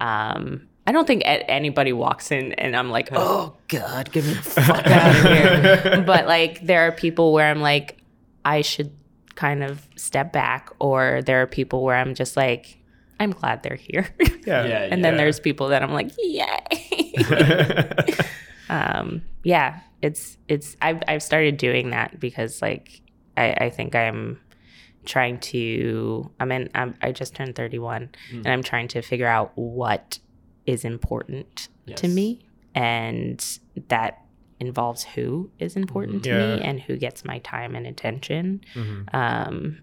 [0.00, 4.42] um i don't think anybody walks in and i'm like oh god get me the
[4.42, 7.98] fuck out of here but like there are people where i'm like
[8.44, 8.90] i should
[9.34, 12.78] kind of step back or there are people where i'm just like
[13.20, 14.08] i'm glad they're here
[14.46, 14.64] Yeah.
[14.64, 14.88] Yeah.
[14.90, 16.56] and then there's people that I'm like, yay.
[18.68, 23.00] um, yeah, it's it's I've I've started doing that because like
[23.36, 24.40] I, I think I'm
[25.04, 28.36] trying to I'm in I'm, I just turned 31 Mm.
[28.38, 30.18] and I'm trying to figure out what
[30.66, 32.40] is important to me
[32.74, 34.22] and that
[34.60, 36.56] involves who is important to Yeah.
[36.56, 38.60] me and who gets my time and attention.
[38.74, 39.12] Mhm.
[39.14, 39.78] Um,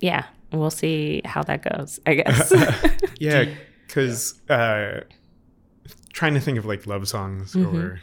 [0.00, 2.00] yeah, we'll see how that goes.
[2.06, 2.52] I guess.
[3.20, 3.44] yeah,
[3.86, 5.00] because uh,
[6.14, 7.74] trying to think of like love songs Mhm.
[7.74, 8.00] or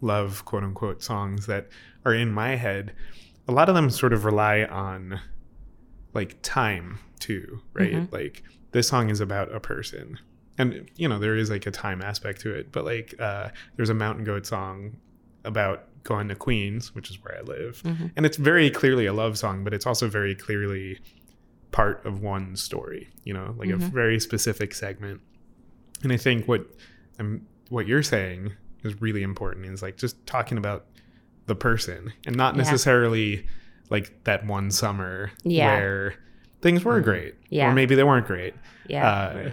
[0.00, 1.68] love quote unquote songs that
[2.04, 2.92] are in my head,
[3.46, 5.20] a lot of them sort of rely on
[6.14, 7.92] like time too, right?
[7.94, 8.12] Mhm.
[8.12, 10.18] Like this song is about a person.
[10.58, 13.90] And you know, there is like a time aspect to it, but like uh there's
[13.90, 14.96] a Mountain Goat song
[15.44, 17.82] about going to Queens, which is where I live.
[17.84, 18.10] Mhm.
[18.16, 20.98] And it's very clearly a love song, but it's also very clearly
[21.70, 23.92] part of one story, you know, like a Mhm.
[23.92, 25.20] very specific segment.
[26.02, 26.66] And I think what
[27.18, 28.52] um, what you're saying
[28.84, 30.86] is really important is like just talking about
[31.46, 32.62] the person and not Yeah.
[32.62, 33.46] necessarily
[33.90, 35.76] like that one summer Yeah.
[35.78, 36.14] where
[36.60, 37.70] things were great Yeah.
[37.70, 38.54] or maybe they weren't great.
[38.86, 39.50] yeah, Uh,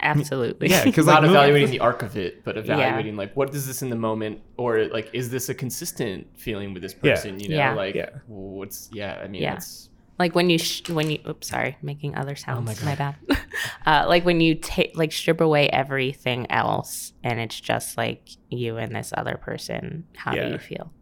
[0.00, 0.68] absolutely.
[0.68, 3.82] yeah, because not like evaluating the arc of it, but evaluating like what is this
[3.82, 7.14] in the moment, or like is this a consistent feeling with this Yeah.
[7.14, 7.40] person?
[7.40, 7.74] You know, Yeah.
[7.74, 8.10] like Yeah.
[8.26, 9.20] what's yeah.
[9.22, 9.54] I mean, Yeah.
[9.54, 12.94] it's like when you sh- when you oops sorry making other sounds Oh my my,
[12.96, 13.16] bad
[13.86, 18.76] uh, like when you take like strip away everything else and it's just like you
[18.76, 20.46] and this other person how Yeah.
[20.46, 20.92] do you feel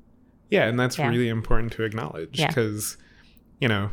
[0.51, 1.09] Yeah, and that's Yeah.
[1.09, 2.49] really important to acknowledge Yeah.
[2.49, 2.97] because,
[3.61, 3.91] you know,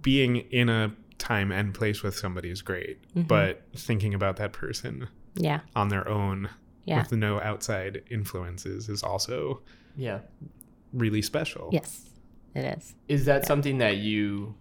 [0.00, 3.28] being in a time and place with somebody is great, Mhm.
[3.28, 6.48] but thinking about that person yeah on their own
[6.84, 6.98] Yeah.
[7.02, 9.62] with no outside influences is also
[9.96, 10.20] yeah.
[10.92, 11.70] really special.
[11.72, 12.08] yes
[12.54, 14.54] it is Is that something that you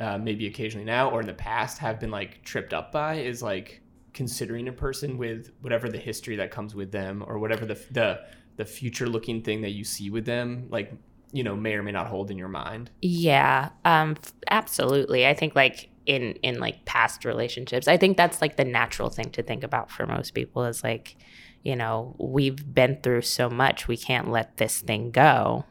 [0.00, 3.16] uh, maybe occasionally now or in the past have been like tripped up by?
[3.16, 7.66] Is like considering a person with whatever the history that comes with them or whatever
[7.66, 8.20] the the
[8.56, 10.92] the future looking thing that you see with them, like
[11.32, 12.90] you know, may or may not hold in your mind.
[13.02, 14.16] yeah um
[14.50, 19.10] absolutely i think like in in like past relationships i think that's like the natural
[19.10, 21.16] thing to think about for most people is like
[21.62, 25.64] you know we've been through so much we can't let this thing go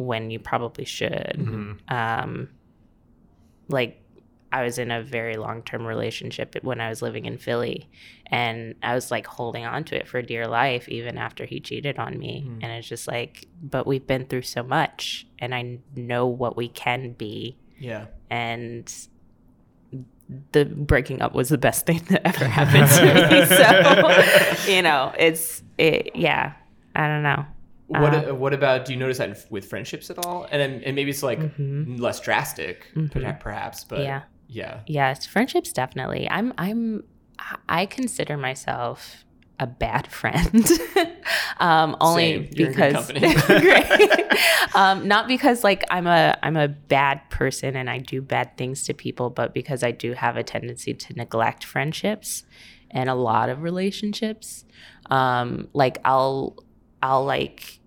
[0.00, 1.78] when you probably should Mhm.
[1.92, 2.48] um
[3.68, 3.96] like
[4.52, 7.88] I was in a very long term relationship when I was living in Philly
[8.26, 11.98] and I was like holding on to it for dear life even after he cheated
[11.98, 12.58] on me Mhm.
[12.62, 16.68] and it's just like but we've been through so much and I know what we
[16.68, 18.06] can be Yeah.
[18.30, 18.92] and
[20.52, 23.44] the breaking up was the best thing that ever happened to me
[24.66, 26.52] so you know it's it yeah
[26.94, 27.44] I don't know
[27.90, 28.84] What Uh, what about?
[28.84, 30.46] Do you notice that with friendships at all?
[30.50, 31.98] And then, and maybe it's like Mhm.
[31.98, 33.40] less drastic, Mhm.
[33.40, 33.82] perhaps.
[33.84, 34.22] But Yeah.
[34.48, 36.28] yeah, Yes, friendships definitely.
[36.30, 37.02] I'm I'm
[37.68, 39.24] I consider myself
[39.58, 40.64] a bad friend.
[41.58, 42.48] um only Same.
[42.52, 43.10] You're in good because.
[43.60, 44.40] Great.
[44.76, 48.84] um not because like I'm a I'm a bad person and I do bad things
[48.84, 52.44] to people, but because I do have a tendency to neglect friendships
[52.90, 54.64] and a lot of relationships.
[55.10, 56.56] Um like I'll
[57.02, 57.79] I'll like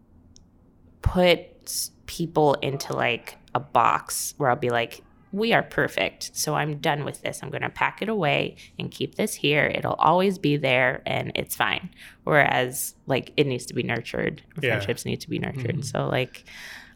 [1.03, 6.29] put people into like a box where I'll be like we are perfect.
[6.35, 7.41] So I'm done with this.
[7.41, 9.65] I'm going to pack it away and keep this here.
[9.65, 11.89] It'll always be there and it's fine.
[12.23, 14.43] Whereas, like, it needs to be nurtured.
[14.61, 14.75] Yeah.
[14.75, 15.77] Friendships need to be nurtured.
[15.77, 15.85] Mhm.
[15.85, 16.43] So, like,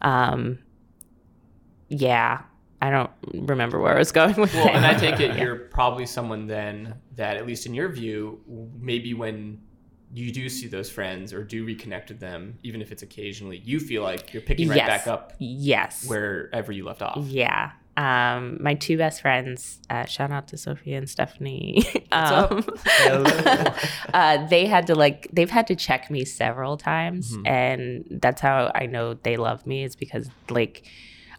[0.03, 0.59] um,
[1.89, 2.41] yeah,
[2.79, 4.75] I don't remember where I was going with Well, it.
[4.75, 5.41] and I take it Yeah.
[5.43, 8.39] you're probably someone then that, at least in your view,
[8.79, 9.61] maybe when
[10.13, 13.79] you do see those friends or do reconnect with them, even if it's occasionally, you
[13.79, 14.87] feel like you're picking right Yes.
[14.87, 16.05] back up Yes.
[16.07, 17.17] wherever you left off.
[17.25, 17.71] Yeah.
[17.97, 21.83] Um, my two best friends, uh, shout out to Sophia and Stephanie.
[22.11, 22.63] um,
[24.13, 27.47] uh, they had to like they've had to check me several times, Mhm.
[27.47, 29.83] and that's how I know they love me.
[29.83, 30.85] Is because like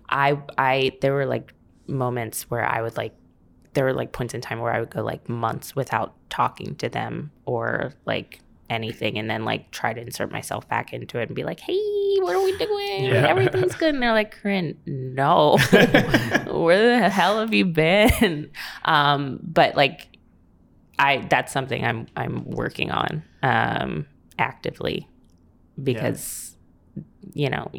[0.09, 1.55] I I there were like
[1.87, 3.15] moments where I would like
[3.75, 6.89] there were like points in time where I would go like months without talking to
[6.89, 11.35] them or like anything and then like try to insert myself back into it and
[11.35, 13.05] be like hey what are we doing?
[13.05, 13.27] Yeah.
[13.29, 13.95] everything's good.
[13.95, 15.57] And they're like Corinne no.
[16.47, 18.51] Where the hell have you been?
[18.85, 20.09] Um but like
[20.99, 24.07] i that's something i'm i'm working on um
[24.39, 25.09] actively
[25.83, 26.57] because
[27.35, 27.71] you know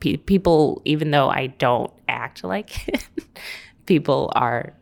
[0.00, 3.06] pe- people even though i don't act like it
[3.86, 4.74] people are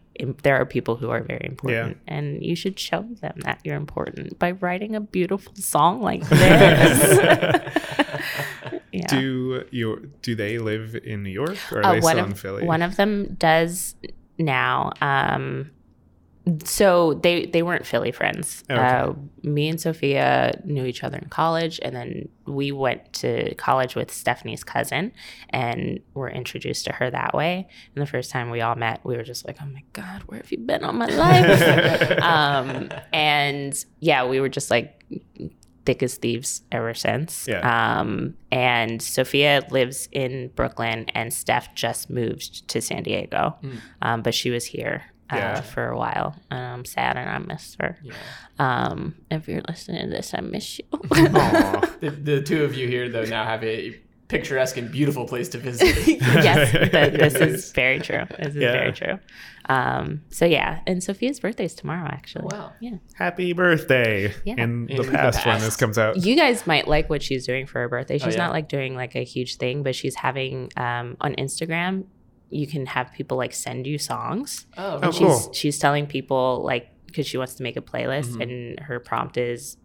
[0.42, 4.38] there are people who are very important and you should show them that you're important
[4.38, 7.18] by writing a beautiful song like this
[8.92, 12.30] yeah Do you do they live in New York or are uh, they still of
[12.30, 12.64] in Philly?
[12.64, 13.94] one of them does
[14.40, 14.92] now.
[15.00, 15.70] Um,
[16.64, 18.64] so they they weren't Philly friends.
[18.70, 18.80] Okay.
[18.80, 23.94] Uh, me and Sophia knew each other in college, and then we went to college
[23.94, 25.12] with Stephanie's cousin,
[25.50, 27.68] and were introduced to her that way.
[27.94, 30.40] And the first time we all met, we were just like, "Oh my god, where
[30.40, 35.04] have you been all my life?" um, and yeah, we were just like
[35.86, 37.46] thick as thieves ever since.
[37.48, 37.98] Yeah.
[38.00, 43.76] Um, and Sophia lives in Brooklyn, and Steph just moved to San Diego, Mm.
[44.02, 45.04] um, but she was here.
[45.32, 45.60] Uh, Yeah.
[45.60, 47.98] for a while, and I'm sad, and I miss her.
[48.02, 48.12] Yeah.
[48.58, 50.84] Um, if you're listening to this, I miss you.
[52.00, 53.94] The, the two of you here, though, now have a
[54.28, 55.88] picturesque and beautiful place to visit.
[56.20, 58.24] yes, th- this is very true.
[58.38, 58.72] This is Yeah.
[58.72, 59.18] very true.
[59.68, 62.46] Um, so yeah, and Sophia's birthday is tomorrow, actually.
[62.52, 62.72] Oh, wow.
[62.80, 62.96] Yeah.
[63.14, 64.54] Happy birthday Yeah.
[64.56, 66.16] in the In the past when this comes out.
[66.24, 68.18] You guys might like what she's doing for her birthday.
[68.18, 68.36] She's Oh, yeah?
[68.46, 72.04] not like doing like a huge thing, but she's having um, on Instagram.
[72.50, 74.66] You can have people like send you songs.
[74.76, 75.52] Oh, Oh, she's cool.
[75.52, 78.42] she's telling people like because she wants to make a playlist, Mhm.
[78.42, 79.76] and her prompt is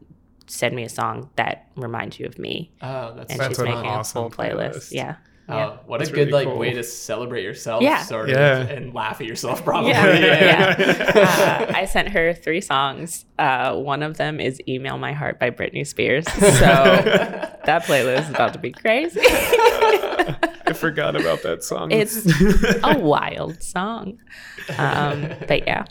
[0.48, 3.78] send me a song that reminds you of me, oh that's, and That's she's making
[3.86, 4.76] awesome a full playlist.
[4.76, 4.92] playlist.
[4.92, 5.16] Yeah.
[5.48, 5.78] Oh, Yeah.
[5.86, 6.58] what That's a good really like cool.
[6.58, 8.02] way to celebrate yourself, Yeah.
[8.04, 8.60] sort Yeah.
[8.62, 9.92] and laugh at yourself, probably.
[9.94, 11.66] Yeah, yeah.
[11.70, 13.26] Uh, I sent her three songs.
[13.40, 16.26] Uh, one of them is "Email My Heart" by Britney Spears.
[16.32, 19.22] So that playlist is about to be crazy.
[20.76, 21.92] I forgot about that song.
[21.92, 22.26] It's
[22.84, 24.20] a wild song.
[24.78, 25.86] Um, but yeah,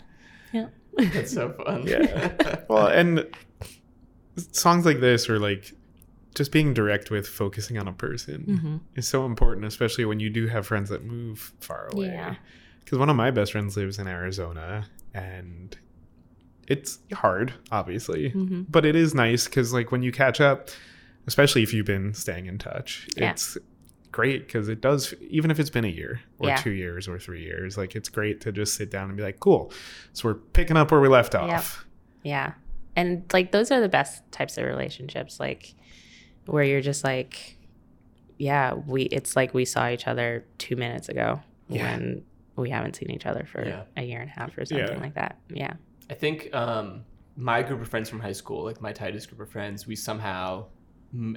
[0.53, 0.67] yeah,
[0.97, 1.87] That's so fun.
[1.87, 2.61] yeah.
[2.69, 3.25] Well, and
[4.51, 5.73] songs like this are like
[6.35, 8.97] just being direct with focusing on a person Mhm.
[8.97, 12.07] is so important, especially when you do have friends that move far away.
[12.07, 12.35] Yeah.
[12.83, 15.75] Because one of my best friends lives in Arizona, and
[16.67, 18.65] it's hard, obviously, Mhm.
[18.69, 20.69] but it is nice because like when you catch up,
[21.25, 23.31] especially if you've been staying in touch, Yeah.
[23.31, 23.57] it's
[24.15, 26.55] great because it does even if it's been a year or Yeah.
[26.55, 29.39] two years or three years like it's great to just sit down and be like
[29.39, 29.71] cool
[30.13, 31.85] so we're picking up where we left off
[32.23, 32.53] yeah.
[32.95, 35.75] And like those are the best types of relationships, like
[36.45, 37.57] where you're just like,
[38.37, 39.03] yeah, we.
[39.03, 41.83] It's like we saw each other two minutes ago Yeah.
[41.97, 42.23] when
[42.55, 43.83] we haven't seen each other for Yeah.
[43.97, 45.01] a year and a half or something Yeah.
[45.01, 45.37] like that.
[45.49, 45.73] Yeah.
[46.09, 47.03] I think um,
[47.35, 50.65] my group of friends from high school, like my tightest group of friends, we somehow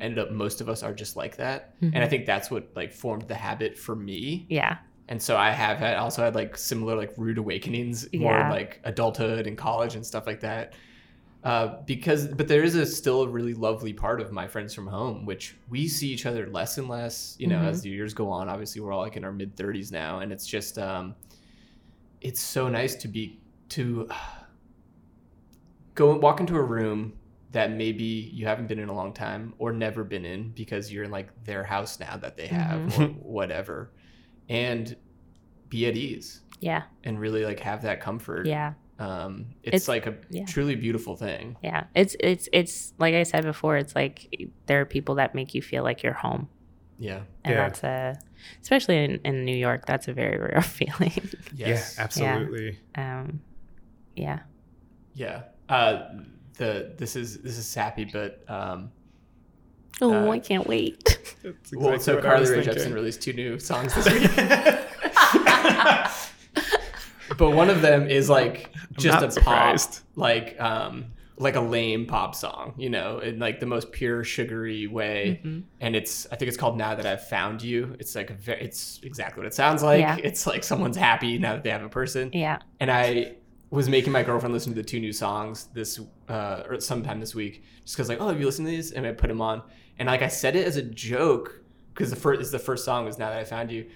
[0.00, 0.30] ended up.
[0.32, 3.34] Most of us are just like that, and I think that's what like formed the
[3.34, 4.46] habit for me.
[4.48, 4.78] Yeah.
[5.10, 8.50] And so I have had also had like similar like rude awakenings, more Yeah.
[8.50, 10.74] like adulthood and college and stuff like that.
[11.44, 14.86] Uh, because, but there is a still a really lovely part of my friends from
[14.86, 17.36] home, which we see each other less and less.
[17.38, 17.68] You know, Mhm.
[17.68, 18.48] as the years go on.
[18.50, 21.14] Obviously, we're all like in our mid thirties now, and it's just, um,
[22.20, 24.08] it's so nice to be to
[25.94, 27.12] go and walk into a room
[27.52, 31.04] that maybe you haven't been in a long time or never been in because you're
[31.04, 33.02] in like their house now that they have Mm-hmm.
[33.02, 33.90] or whatever
[34.48, 34.96] and
[35.68, 36.82] be at ease Yeah.
[37.04, 38.74] and really like have that comfort Yeah.
[38.98, 40.44] um it's, It's- like a yeah.
[40.44, 41.84] truly beautiful thing Yeah.
[41.94, 44.34] It's it's it's like I said before, it's like
[44.66, 46.48] there are people that make you feel like you're home.
[46.98, 47.62] yeah And Yeah.
[47.68, 48.18] that's a
[48.62, 51.12] especially in, in New York, that's a very rare feeling.
[51.54, 53.40] yes yeah absolutely um
[54.16, 54.40] yeah.
[55.14, 56.08] yeah uh
[56.58, 58.92] the this is this is sappy but um
[60.00, 61.18] Oh, Uh, I can't wait.
[61.42, 64.30] That's well so carly was rae jepsen released two new songs this week
[67.38, 69.92] but one of them is like just a surprised.
[69.92, 74.24] pop, like um, like a lame pop song, you know, in like the most pure
[74.24, 75.40] sugary way.
[75.44, 75.60] Mm-hmm.
[75.80, 77.96] And it's I think it's called Now That I've Found You.
[78.00, 80.00] It's like a very, it's exactly what it sounds like.
[80.00, 80.16] Yeah.
[80.22, 82.30] It's like someone's happy now that they have a person.
[82.32, 82.58] Yeah.
[82.80, 83.34] And I
[83.70, 87.34] was making my girlfriend listen to the two new songs this uh, or sometime this
[87.34, 88.92] week, just because like, oh, have you listened to these?
[88.92, 89.62] And I put them on,
[89.98, 91.60] and like I said it as a joke
[91.92, 93.86] because the first is the first song was Now That I Found You.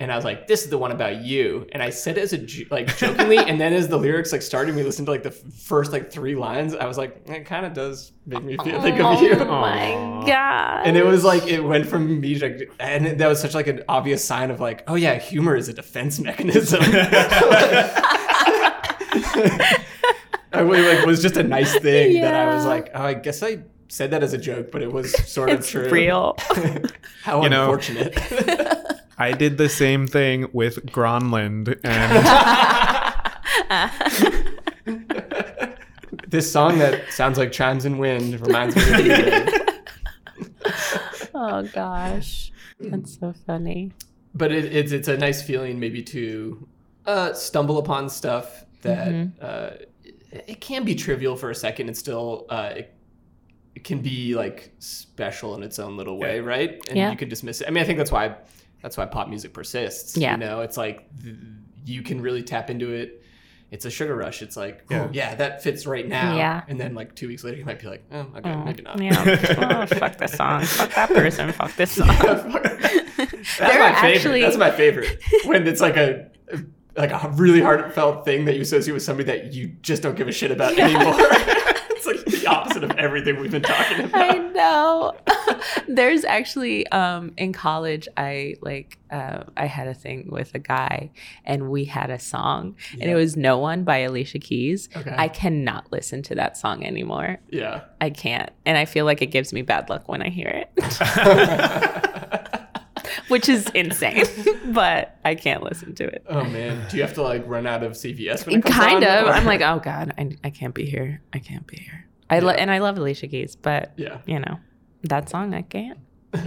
[0.00, 2.32] And I was like, "This is the one about you," and I said it as
[2.32, 5.22] a jo- like jokingly, and then as the lyrics like started, we listened to like
[5.22, 6.74] the first like three lines.
[6.74, 10.24] I was like, "It kind of does make me feel think of you." Oh my
[10.26, 10.86] god.
[10.86, 13.84] And it was like it went from me, like, and that was such like an
[13.88, 16.82] obvious sign of like, oh yeah, humor is a defense mechanism.
[20.54, 23.42] I really like was just a nice thing that I was like, oh, I guess
[23.42, 25.88] I said that as a joke, but it was sort of it's true.
[25.88, 26.36] real.
[27.22, 28.18] How You know- unfortunate.
[29.18, 33.32] I did the same thing with Gronland, and
[36.28, 39.46] this song that sounds like chimes and wind reminds me of you.
[41.34, 42.50] oh gosh.
[42.80, 43.92] That's so funny.
[44.34, 46.66] but it, it's it's a nice feeling maybe to
[47.06, 49.38] uh, stumble upon stuff that Mm-hmm.
[49.40, 49.70] uh,
[50.04, 52.94] it, it can be trivial for a second and still uh, it,
[53.74, 56.80] it can be like special in its own little way, right?
[56.88, 57.10] And Yeah.
[57.10, 57.68] you could dismiss it.
[57.68, 58.36] I mean, I think that's why
[58.82, 60.16] that's why pop music persists.
[60.16, 60.32] Yeah.
[60.32, 61.36] you know, it's like th-
[61.84, 63.18] you can really tap into it.
[63.70, 64.42] It's a sugar rush.
[64.42, 65.04] It's like, Yeah.
[65.04, 66.36] oh yeah, that fits right now.
[66.36, 66.62] Yeah.
[66.68, 69.00] And then like two weeks later, you might be like, oh, okay, Oh, maybe not.
[69.00, 69.14] Yeah.
[69.82, 70.62] Oh, fuck this song.
[70.64, 71.52] Fuck that person.
[71.52, 72.08] Fuck this song.
[73.16, 74.16] That's There my favorite.
[74.16, 75.18] actually- That's my favorite.
[75.44, 76.28] When it's like a
[76.96, 80.28] like a really heartfelt thing that you associate with somebody that you just don't give
[80.28, 81.14] a shit about anymore.
[81.90, 84.34] it's like the opposite of everything we've been talking about.
[84.34, 85.14] I know.
[85.88, 91.10] There's actually um in college I like uh, I had a thing with a guy
[91.44, 94.88] and we had a song and it was No One by Alicia Keys.
[94.96, 95.14] Okay.
[95.16, 97.38] I cannot listen to that song anymore.
[97.50, 97.82] Yeah.
[98.00, 98.50] I can't.
[98.64, 100.70] And I feel like it gives me bad luck when I hear it.
[103.32, 104.24] Which is insane.
[104.66, 106.24] but I can't listen to it.
[106.28, 109.04] oh man, do you have to like run out of CVS when it comes Kind
[109.04, 109.26] on, of.
[109.26, 111.20] or- I'm like, oh god, I, I can't be here.
[111.32, 112.06] I can't be here.
[112.30, 114.18] I lo- and I love Alicia Keys, but yeah.
[114.26, 114.58] you know,
[115.04, 115.98] that song I can't.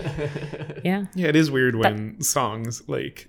[0.84, 1.06] Yeah.
[1.16, 3.28] yeah, it is weird when songs like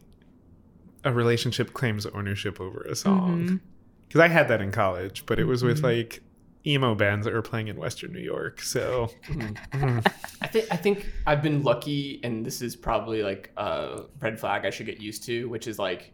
[1.05, 3.61] a relationship claims ownership over a song.
[4.09, 5.85] Because I had that in college, but it was with Mhm.
[5.85, 6.23] like
[6.67, 8.61] emo bands that were playing in Western New York.
[8.61, 9.11] So
[9.73, 14.65] I think I think I've been lucky, and this is probably like a red flag
[14.67, 16.13] I should get used to, which is like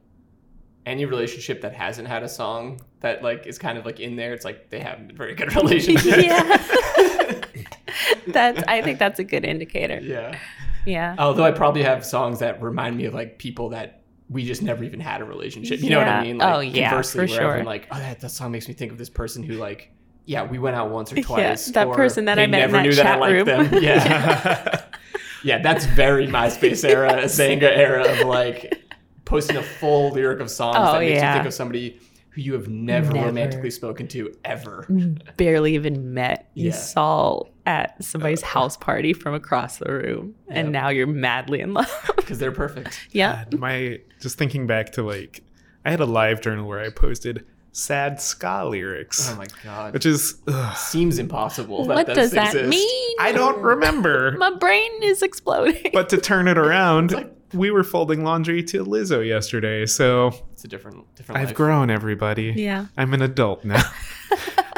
[0.84, 4.32] any relationship that hasn't had a song that like is kind of like in there.
[4.34, 6.22] It's like they haven't been very good relationships.
[6.22, 7.44] yeah.
[8.28, 10.00] that's I think that's a good indicator.
[10.02, 10.38] yeah.
[10.84, 11.14] Yeah.
[11.18, 14.82] Although I probably have songs that remind me of like people that we just never
[14.82, 15.80] even had a relationship.
[15.80, 16.38] You know what I mean?
[16.38, 17.64] Like, Oh, yeah, conversely, for where I've been sure.
[17.66, 19.92] like, oh, that, that song makes me think of this person who like,
[20.24, 21.28] yeah, we went out once or twice.
[21.40, 21.66] Yeah, twice.
[21.72, 23.46] that or person that I they met in that knew that I chat liked room.
[23.70, 23.82] them.
[23.82, 24.84] Yeah.
[25.44, 28.82] yeah, that's very MySpace era, Xanga era of like
[29.24, 31.34] posting a full lyric of songs Oh, that makes you yeah.
[31.34, 33.26] think of somebody who you have never, Never.
[33.26, 34.86] romantically spoken to ever.
[34.88, 36.48] Mm, barely even met.
[36.54, 36.72] You Yeah.
[36.72, 38.50] saw at somebody's uh, uh.
[38.50, 42.10] house party from across the room, and now you're madly in love.
[42.16, 43.06] Because they're perfect.
[43.10, 43.44] yeah.
[43.50, 45.42] God, my just thinking back to like
[45.84, 49.92] I had a live journal where I posted sad ska lyrics, Oh my god.
[49.94, 51.86] which is ugh, Seems impossible.
[51.86, 52.68] That What this does that exists.
[52.68, 53.16] mean?
[53.18, 54.32] I don't remember.
[54.38, 55.90] My brain is exploding.
[55.92, 60.64] but to turn it around, like- we were folding laundry to Lizzo yesterday, so It's
[60.64, 61.56] a different different I've life.
[61.56, 61.90] grown.
[61.90, 62.86] Everybody, yeah.
[62.96, 63.82] I'm an adult now.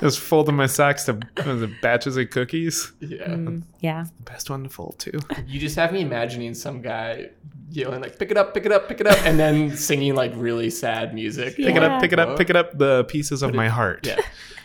[0.04, 2.92] Just folding my socks to what batches of cookies.
[3.00, 3.26] Yeah.
[3.26, 4.04] Mm, yeah.
[4.18, 5.18] The best one to fold too.
[5.46, 7.30] You just have me imagining some guy
[7.70, 10.32] yelling like pick it up, pick it up, pick it up, and then singing like
[10.36, 11.56] really sad music.
[11.56, 12.76] Pick it up, pick it up, pick it up.
[12.76, 14.06] The pieces of my heart.
[14.06, 14.20] Yeah.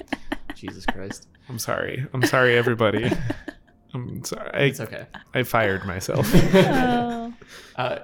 [0.55, 1.29] Jesus Christ.
[1.47, 2.05] I'm sorry.
[2.11, 3.09] I'm sorry, everybody.
[3.93, 4.51] I'm sorry.
[4.53, 5.05] I, It's okay.
[5.33, 6.29] I fired myself.
[6.53, 7.33] Oh.
[7.77, 7.99] Uh,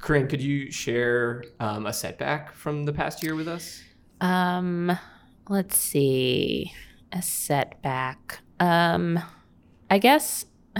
[0.00, 3.80] Corinne, could you share um, a setback from the past year with us?
[4.20, 4.98] Um,
[5.50, 6.72] let's see.
[7.12, 8.40] A setback.
[8.58, 9.18] Um,
[9.90, 10.46] I guess.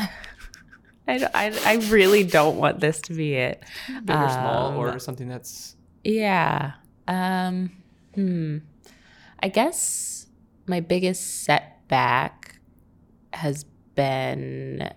[1.09, 1.27] I
[1.67, 3.63] I really don't want this to be it.
[3.89, 6.73] Big or small, Um, or something that's Yeah.
[7.09, 7.73] Um,
[8.15, 8.59] hmm.
[9.43, 10.27] I guess
[10.67, 12.61] my biggest setback
[13.33, 13.65] has
[13.97, 14.93] been.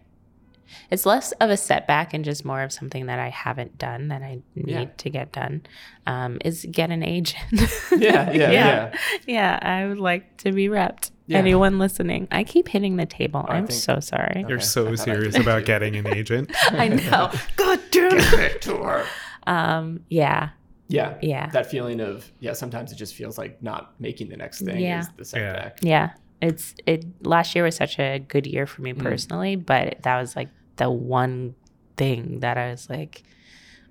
[0.91, 4.21] It's less of a setback and just more of something that I haven't done that
[4.21, 4.85] I need Yeah.
[4.97, 5.61] to get done.
[6.07, 7.43] Um, is get an agent.
[7.91, 8.51] yeah, yeah, yeah.
[8.51, 8.97] yeah.
[9.25, 11.11] Yeah, I would like to be repped.
[11.27, 11.37] Yeah.
[11.37, 13.45] Anyone listening, I keep hitting the table.
[13.47, 14.45] I I'm think- so sorry.
[14.49, 16.51] You're so serious about getting an agent.
[16.71, 17.31] I know.
[17.55, 18.61] God damn it.
[18.63, 19.05] to her.
[19.47, 20.49] Um, yeah.
[20.89, 21.15] Yeah.
[21.21, 21.47] Yeah.
[21.51, 24.99] That feeling of yeah, sometimes it just feels like not making the next thing Yeah.
[24.99, 25.77] is the setback.
[25.81, 26.11] Yeah.
[26.41, 30.35] It's it last year was such a good year for me personally, but that was
[30.35, 31.55] like the one
[31.97, 33.23] thing that I was like,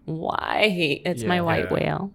[0.04, 1.00] why?
[1.04, 1.72] It's my white Yeah.
[1.74, 2.12] whale.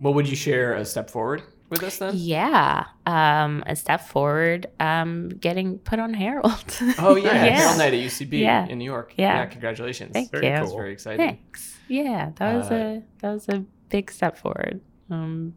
[0.00, 2.12] Well, would you share a step forward with us then?
[2.16, 2.84] Yeah.
[3.06, 6.78] Um, a step forward, um, getting put on Harold.
[6.98, 7.54] Oh yeah, Yeah.
[7.60, 8.66] Harold Night at UCB Yeah.
[8.66, 9.14] in New York.
[9.16, 9.44] Yeah.
[9.46, 10.12] congratulations.
[10.12, 10.52] Thank Very you.
[10.52, 10.76] That's cool.
[10.78, 11.26] very exciting.
[11.26, 11.78] Thanks.
[11.88, 14.80] Yeah, that was Uh, a that was a big step forward.
[15.10, 15.54] Um,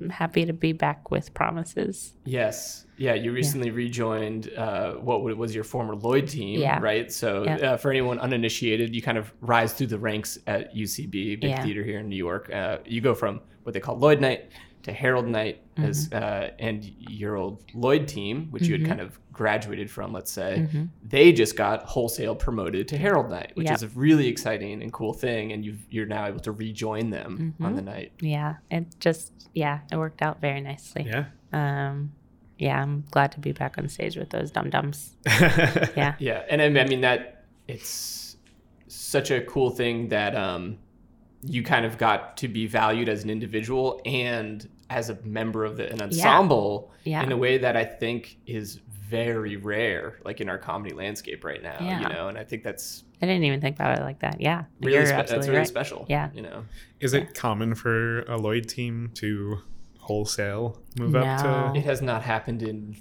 [0.00, 2.14] I'm happy to be back with promises.
[2.24, 2.86] Yes.
[2.96, 6.78] Yeah, you recently rejoined uh, what was your former Lloyd team, Yeah.
[6.80, 7.12] right?
[7.12, 7.56] So, Yeah.
[7.72, 11.62] uh, for anyone uninitiated, you kind of rise through the ranks at UCB, big Yeah.
[11.62, 12.50] theater here in New York.
[12.52, 14.50] Uh, you go from what they call Lloyd Night
[14.84, 16.14] to Harold Night Mm-hmm.
[16.14, 20.58] uh, and your old Lloyd team, which you had kind of graduated from, let's say,
[20.60, 20.84] Mm-hmm.
[21.02, 23.74] they just got wholesale promoted to Harold Night, which Yep.
[23.76, 27.54] is a really exciting and cool thing, and you've, you're now able to rejoin them
[27.56, 27.64] Mm-hmm.
[27.64, 28.12] on the night.
[28.20, 31.06] Yeah, it just yeah, it worked out very nicely.
[31.08, 31.24] Yeah.
[31.52, 32.12] Um,
[32.56, 35.16] yeah, I'm glad to be back on stage with those dum dums.
[35.26, 36.14] Yeah.
[36.20, 38.36] Yeah, and I I mean that it's
[38.86, 40.78] such a cool thing that um,
[41.46, 45.76] you kind of got to be valued as an individual and as a member of
[45.76, 47.22] the, an ensemble Yeah.
[47.22, 51.62] in a way that I think is very rare, like in our comedy landscape right
[51.62, 51.76] now.
[51.80, 52.00] Yeah.
[52.00, 54.40] You know, and I think that's I didn't even think about it like that.
[54.40, 55.66] Yeah, really spe- that's really right.
[55.66, 56.06] special.
[56.08, 56.30] Yeah.
[56.34, 56.64] you know.
[57.00, 59.58] Is it common for a Lloyd team to
[59.98, 61.72] wholesale move up No.
[61.72, 61.78] to?
[61.78, 62.96] It has not happened in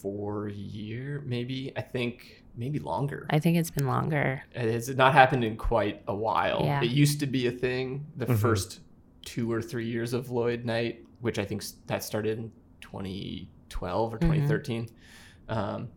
[0.00, 1.72] four year, maybe.
[1.76, 3.26] I think maybe longer.
[3.30, 4.42] I think it's been longer.
[4.54, 6.62] It has not happened in quite a while.
[6.64, 6.82] Yeah.
[6.82, 8.36] It used to be a thing the Mhm.
[8.38, 8.80] first
[9.24, 14.18] two or three years of Lloyd Night, which I think that started in 2012 or
[14.18, 14.32] Mm-hmm.
[14.32, 14.88] 2013.
[15.48, 15.88] Um,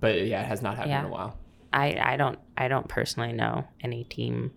[0.00, 1.00] but yeah, it has not happened Yeah.
[1.00, 1.38] in a while.
[1.72, 4.52] I I don't I don't personally know any team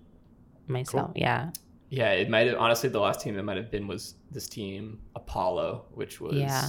[0.68, 1.12] myself.
[1.16, 1.52] Yeah,
[1.90, 5.00] Yeah, it might have honestly the last team that might have been was this team
[5.16, 6.66] Apollo, which was Yeah.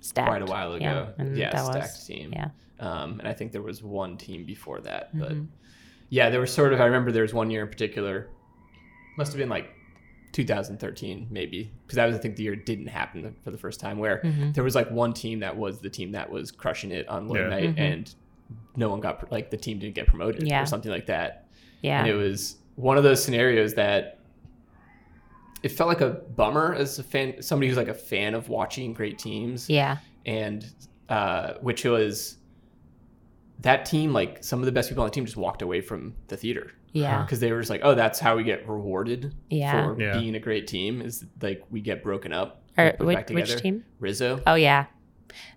[0.00, 0.84] stacked quite a while ago.
[0.84, 2.32] Yeah, and yeah, that stacked was team.
[2.32, 2.50] yeah.
[2.82, 5.46] Um, and I think there was one team before that, but Mhm.
[6.10, 6.80] yeah, there was sort of.
[6.80, 8.28] I remember there was one year in particular,
[9.16, 9.70] must have been like
[10.32, 13.78] 2013 maybe, because that was I think the year it didn't happen for the first
[13.80, 14.54] time, where Mhm.
[14.54, 17.40] there was like one team that was the team that was crushing it on Lloyd
[17.40, 17.48] Yeah.
[17.48, 17.78] Night, Mhm.
[17.78, 18.14] and
[18.76, 20.62] no one got like the team didn't get promoted Yeah.
[20.62, 21.46] or something like that,
[21.82, 22.00] yeah.
[22.00, 24.18] and it was one of those scenarios that.
[25.62, 28.92] It felt like a bummer as a fan, somebody who's like a fan of watching
[28.92, 30.66] great teams yeah, and
[31.08, 32.38] uh, which was
[33.62, 36.14] that team like some of the best people on the team just walked away from
[36.28, 39.72] the theater yeah, because they were just like oh that's how we get rewarded Yeah.
[39.94, 40.18] for Yeah.
[40.18, 43.30] being a great team is like we get broken up Or and put which, back
[43.30, 43.84] which team?
[43.98, 44.86] rizzo Oh yeah,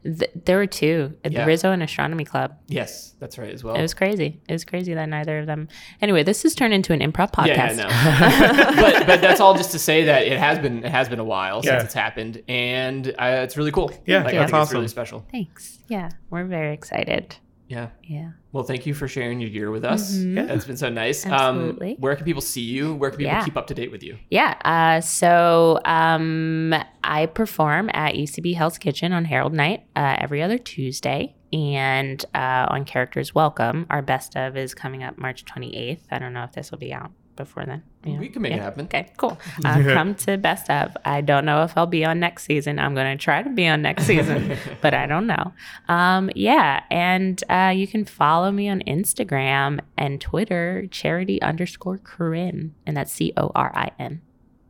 [0.06, 1.44] Th- there were two, Yeah.
[1.44, 2.56] Rizzo and Astronomy Club.
[2.68, 4.40] yes that's right as well It was crazy.
[4.48, 5.68] It was crazy that neither of them.
[6.02, 7.78] Anyway, this has turned into an improv podcast.
[7.78, 8.82] Yeah, I know.
[8.82, 11.24] but but that's all just to say that it has been it has been a
[11.26, 11.72] while Yeah.
[11.80, 13.92] since it's happened, and uh, it's really cool.
[14.06, 14.76] Yeah, like, I that's it's awesome.
[14.78, 15.26] really special.
[15.32, 15.80] Thanks.
[15.90, 17.36] Yeah, we're very excited.
[17.68, 17.90] Yeah.
[18.04, 18.32] Yeah.
[18.52, 20.16] Well, thank you for sharing your year with us.
[20.16, 20.36] Mhm.
[20.36, 21.26] Yeah, That's been so nice.
[21.26, 21.92] Absolutely.
[21.92, 22.94] Um, where can people see you?
[22.94, 23.44] Where can people Yeah.
[23.44, 24.18] keep up to date with you?
[24.30, 24.56] Yeah.
[24.64, 30.58] Uh, so um, I perform at UCB Hell's Kitchen on Harold Night uh, every other
[30.58, 31.36] Tuesday.
[31.54, 36.02] And uh, on Characters Welcome, our best of is coming up March 28th.
[36.12, 37.84] I don't know if this will be out before then.
[38.04, 38.20] Yeah.
[38.20, 38.58] We can make Yeah.
[38.58, 38.86] it happen.
[38.86, 39.38] Okay, cool.
[39.64, 40.96] Uh, come to Best of.
[41.06, 42.78] I don't know if I'll be on next season.
[42.80, 45.54] I'm going to try to be on next season, but I don't know.
[45.88, 52.76] Um, yeah, and uh, you can follow me on Instagram and Twitter, charity underscore Corinne,
[52.86, 54.22] and that's C O R I N.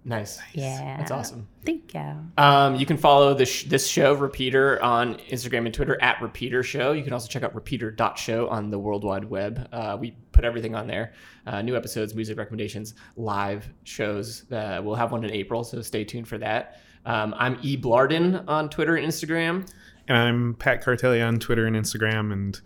[0.08, 0.40] Nice.
[0.54, 0.98] Yeah.
[0.98, 1.48] That's awesome.
[1.66, 2.16] Thank you.
[2.38, 6.62] Um, you can follow this, sh- this show, Repeater, on Instagram and Twitter at Repeater
[6.62, 6.92] Show.
[6.92, 9.68] You can also check out repeater.show on the World Wide Web.
[9.72, 11.14] Uh, we put everything on there
[11.48, 14.50] uh, new episodes, music recommendations, live shows.
[14.52, 16.80] Uh, we'll have one in April, so stay tuned for that.
[17.08, 17.76] Um, I'm E.
[17.76, 19.68] Blarden on Twitter and Instagram.
[20.08, 22.62] And I'm Pat Cartelli on Twitter and Instagram and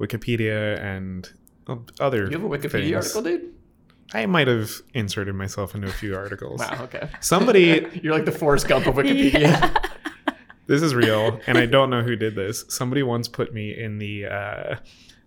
[0.00, 1.30] Wikipedia and
[2.00, 2.24] other.
[2.24, 2.94] You have a Wikipedia things.
[3.14, 3.54] article, dude?
[4.14, 6.60] I might have inserted myself into a few articles.
[6.60, 7.08] Wow, okay.
[7.20, 9.90] Somebody, You're like the Forrest Gump of Wikipedia.
[10.66, 12.64] this is real, and I don't know who did this.
[12.68, 14.76] Somebody once put me in the uh,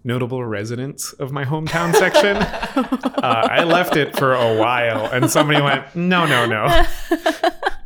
[0.04, 2.38] notable residents of my hometown section.
[2.38, 6.86] uh, I left it for a while, and somebody went, "No, no, no."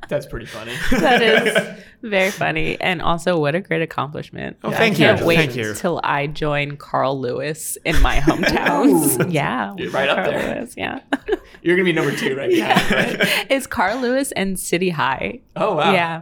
[0.08, 0.76] That's pretty funny.
[0.92, 2.80] That is very funny.
[2.80, 4.58] And also, what a great accomplishment.
[4.64, 5.06] Oh, I thank you.
[5.06, 5.74] can't wait Thank you.
[5.74, 9.32] till I join Carl Lewis in my hometowns.
[9.34, 9.74] yeah.
[9.78, 10.56] You're right up Carl there.
[10.56, 11.00] Lewis, yeah.
[11.62, 12.50] You're gonna be number two, right?
[12.50, 13.46] behind, right?
[13.50, 15.42] it's Carl Lewis and City High.
[15.56, 15.92] Oh wow.
[15.92, 16.22] Yeah.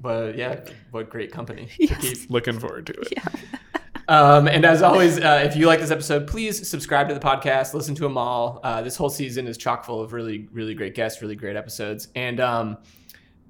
[0.00, 0.60] But yeah,
[0.90, 2.30] what great company to keep.
[2.30, 3.18] Looking forward to it.
[4.08, 7.74] Um, and as always, uh, if you like this episode, please subscribe to the podcast,
[7.74, 8.60] listen to them all.
[8.62, 12.08] Uh, this whole season is chock full of really, really great guests, really great episodes.
[12.14, 12.78] And um,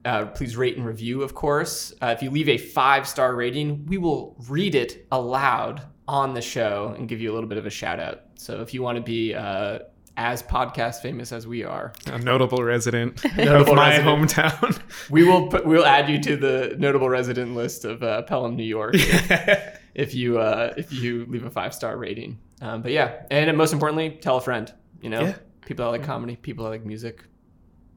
[0.07, 1.93] uh, please rate and review, of course.
[2.01, 6.41] Uh, if you leave a five star rating, we will read it aloud on the
[6.41, 8.21] show and give you a little bit of a shout out.
[8.37, 9.81] So if you want to be uh,
[10.17, 14.31] as podcast famous as we are, A notable resident Notable of my resident.
[14.31, 14.81] hometown.
[15.11, 18.63] we will put, we'll add you to the notable resident list of uh, Pelham, New
[18.65, 18.95] York.
[19.95, 22.39] if you uh, if you leave a five star rating.
[22.63, 24.73] Um, but yeah, and most importantly, tell a friend.
[25.03, 25.37] You know, Yeah.
[25.67, 27.25] people that like comedy, people that like music.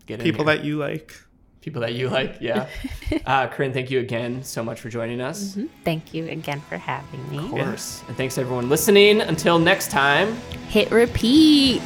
[0.06, 0.56] Get People here.
[0.58, 1.16] that you like.
[1.62, 2.38] People that you like.
[2.40, 2.68] Yeah,
[3.26, 5.56] uh, Corinne, thank you again so much for joining us.
[5.56, 5.70] Mhm.
[5.84, 7.38] Thank you again for having me.
[7.40, 9.22] Of course, and thanks everyone listening.
[9.22, 10.36] Until next time.
[10.70, 11.82] Hit repeat.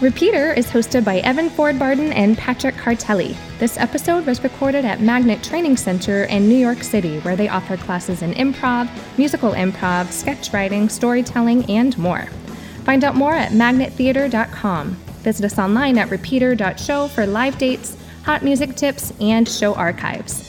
[0.00, 3.36] Repeater is hosted by Evan Ford Barden and Patrick Cartelli.
[3.58, 7.76] This episode was recorded at Magnet Training Center in New York City, where they offer
[7.76, 12.26] classes in improv, musical improv, sketch writing, storytelling, and more.
[12.84, 14.96] Find out more at magnettheater.com.
[15.22, 20.42] Visit us online at repeater.show for live dates, hot music tips, and show archives.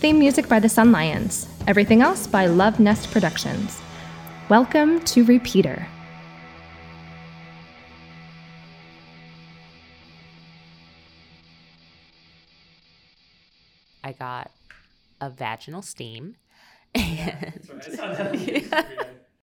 [0.00, 1.48] Theme music by the Sun Lions.
[1.66, 3.80] Everything else by Love Nest Productions.
[4.48, 5.86] Welcome to Repeater.
[14.04, 14.50] I got
[15.20, 16.36] a vaginal steam.
[16.94, 19.06] That's right.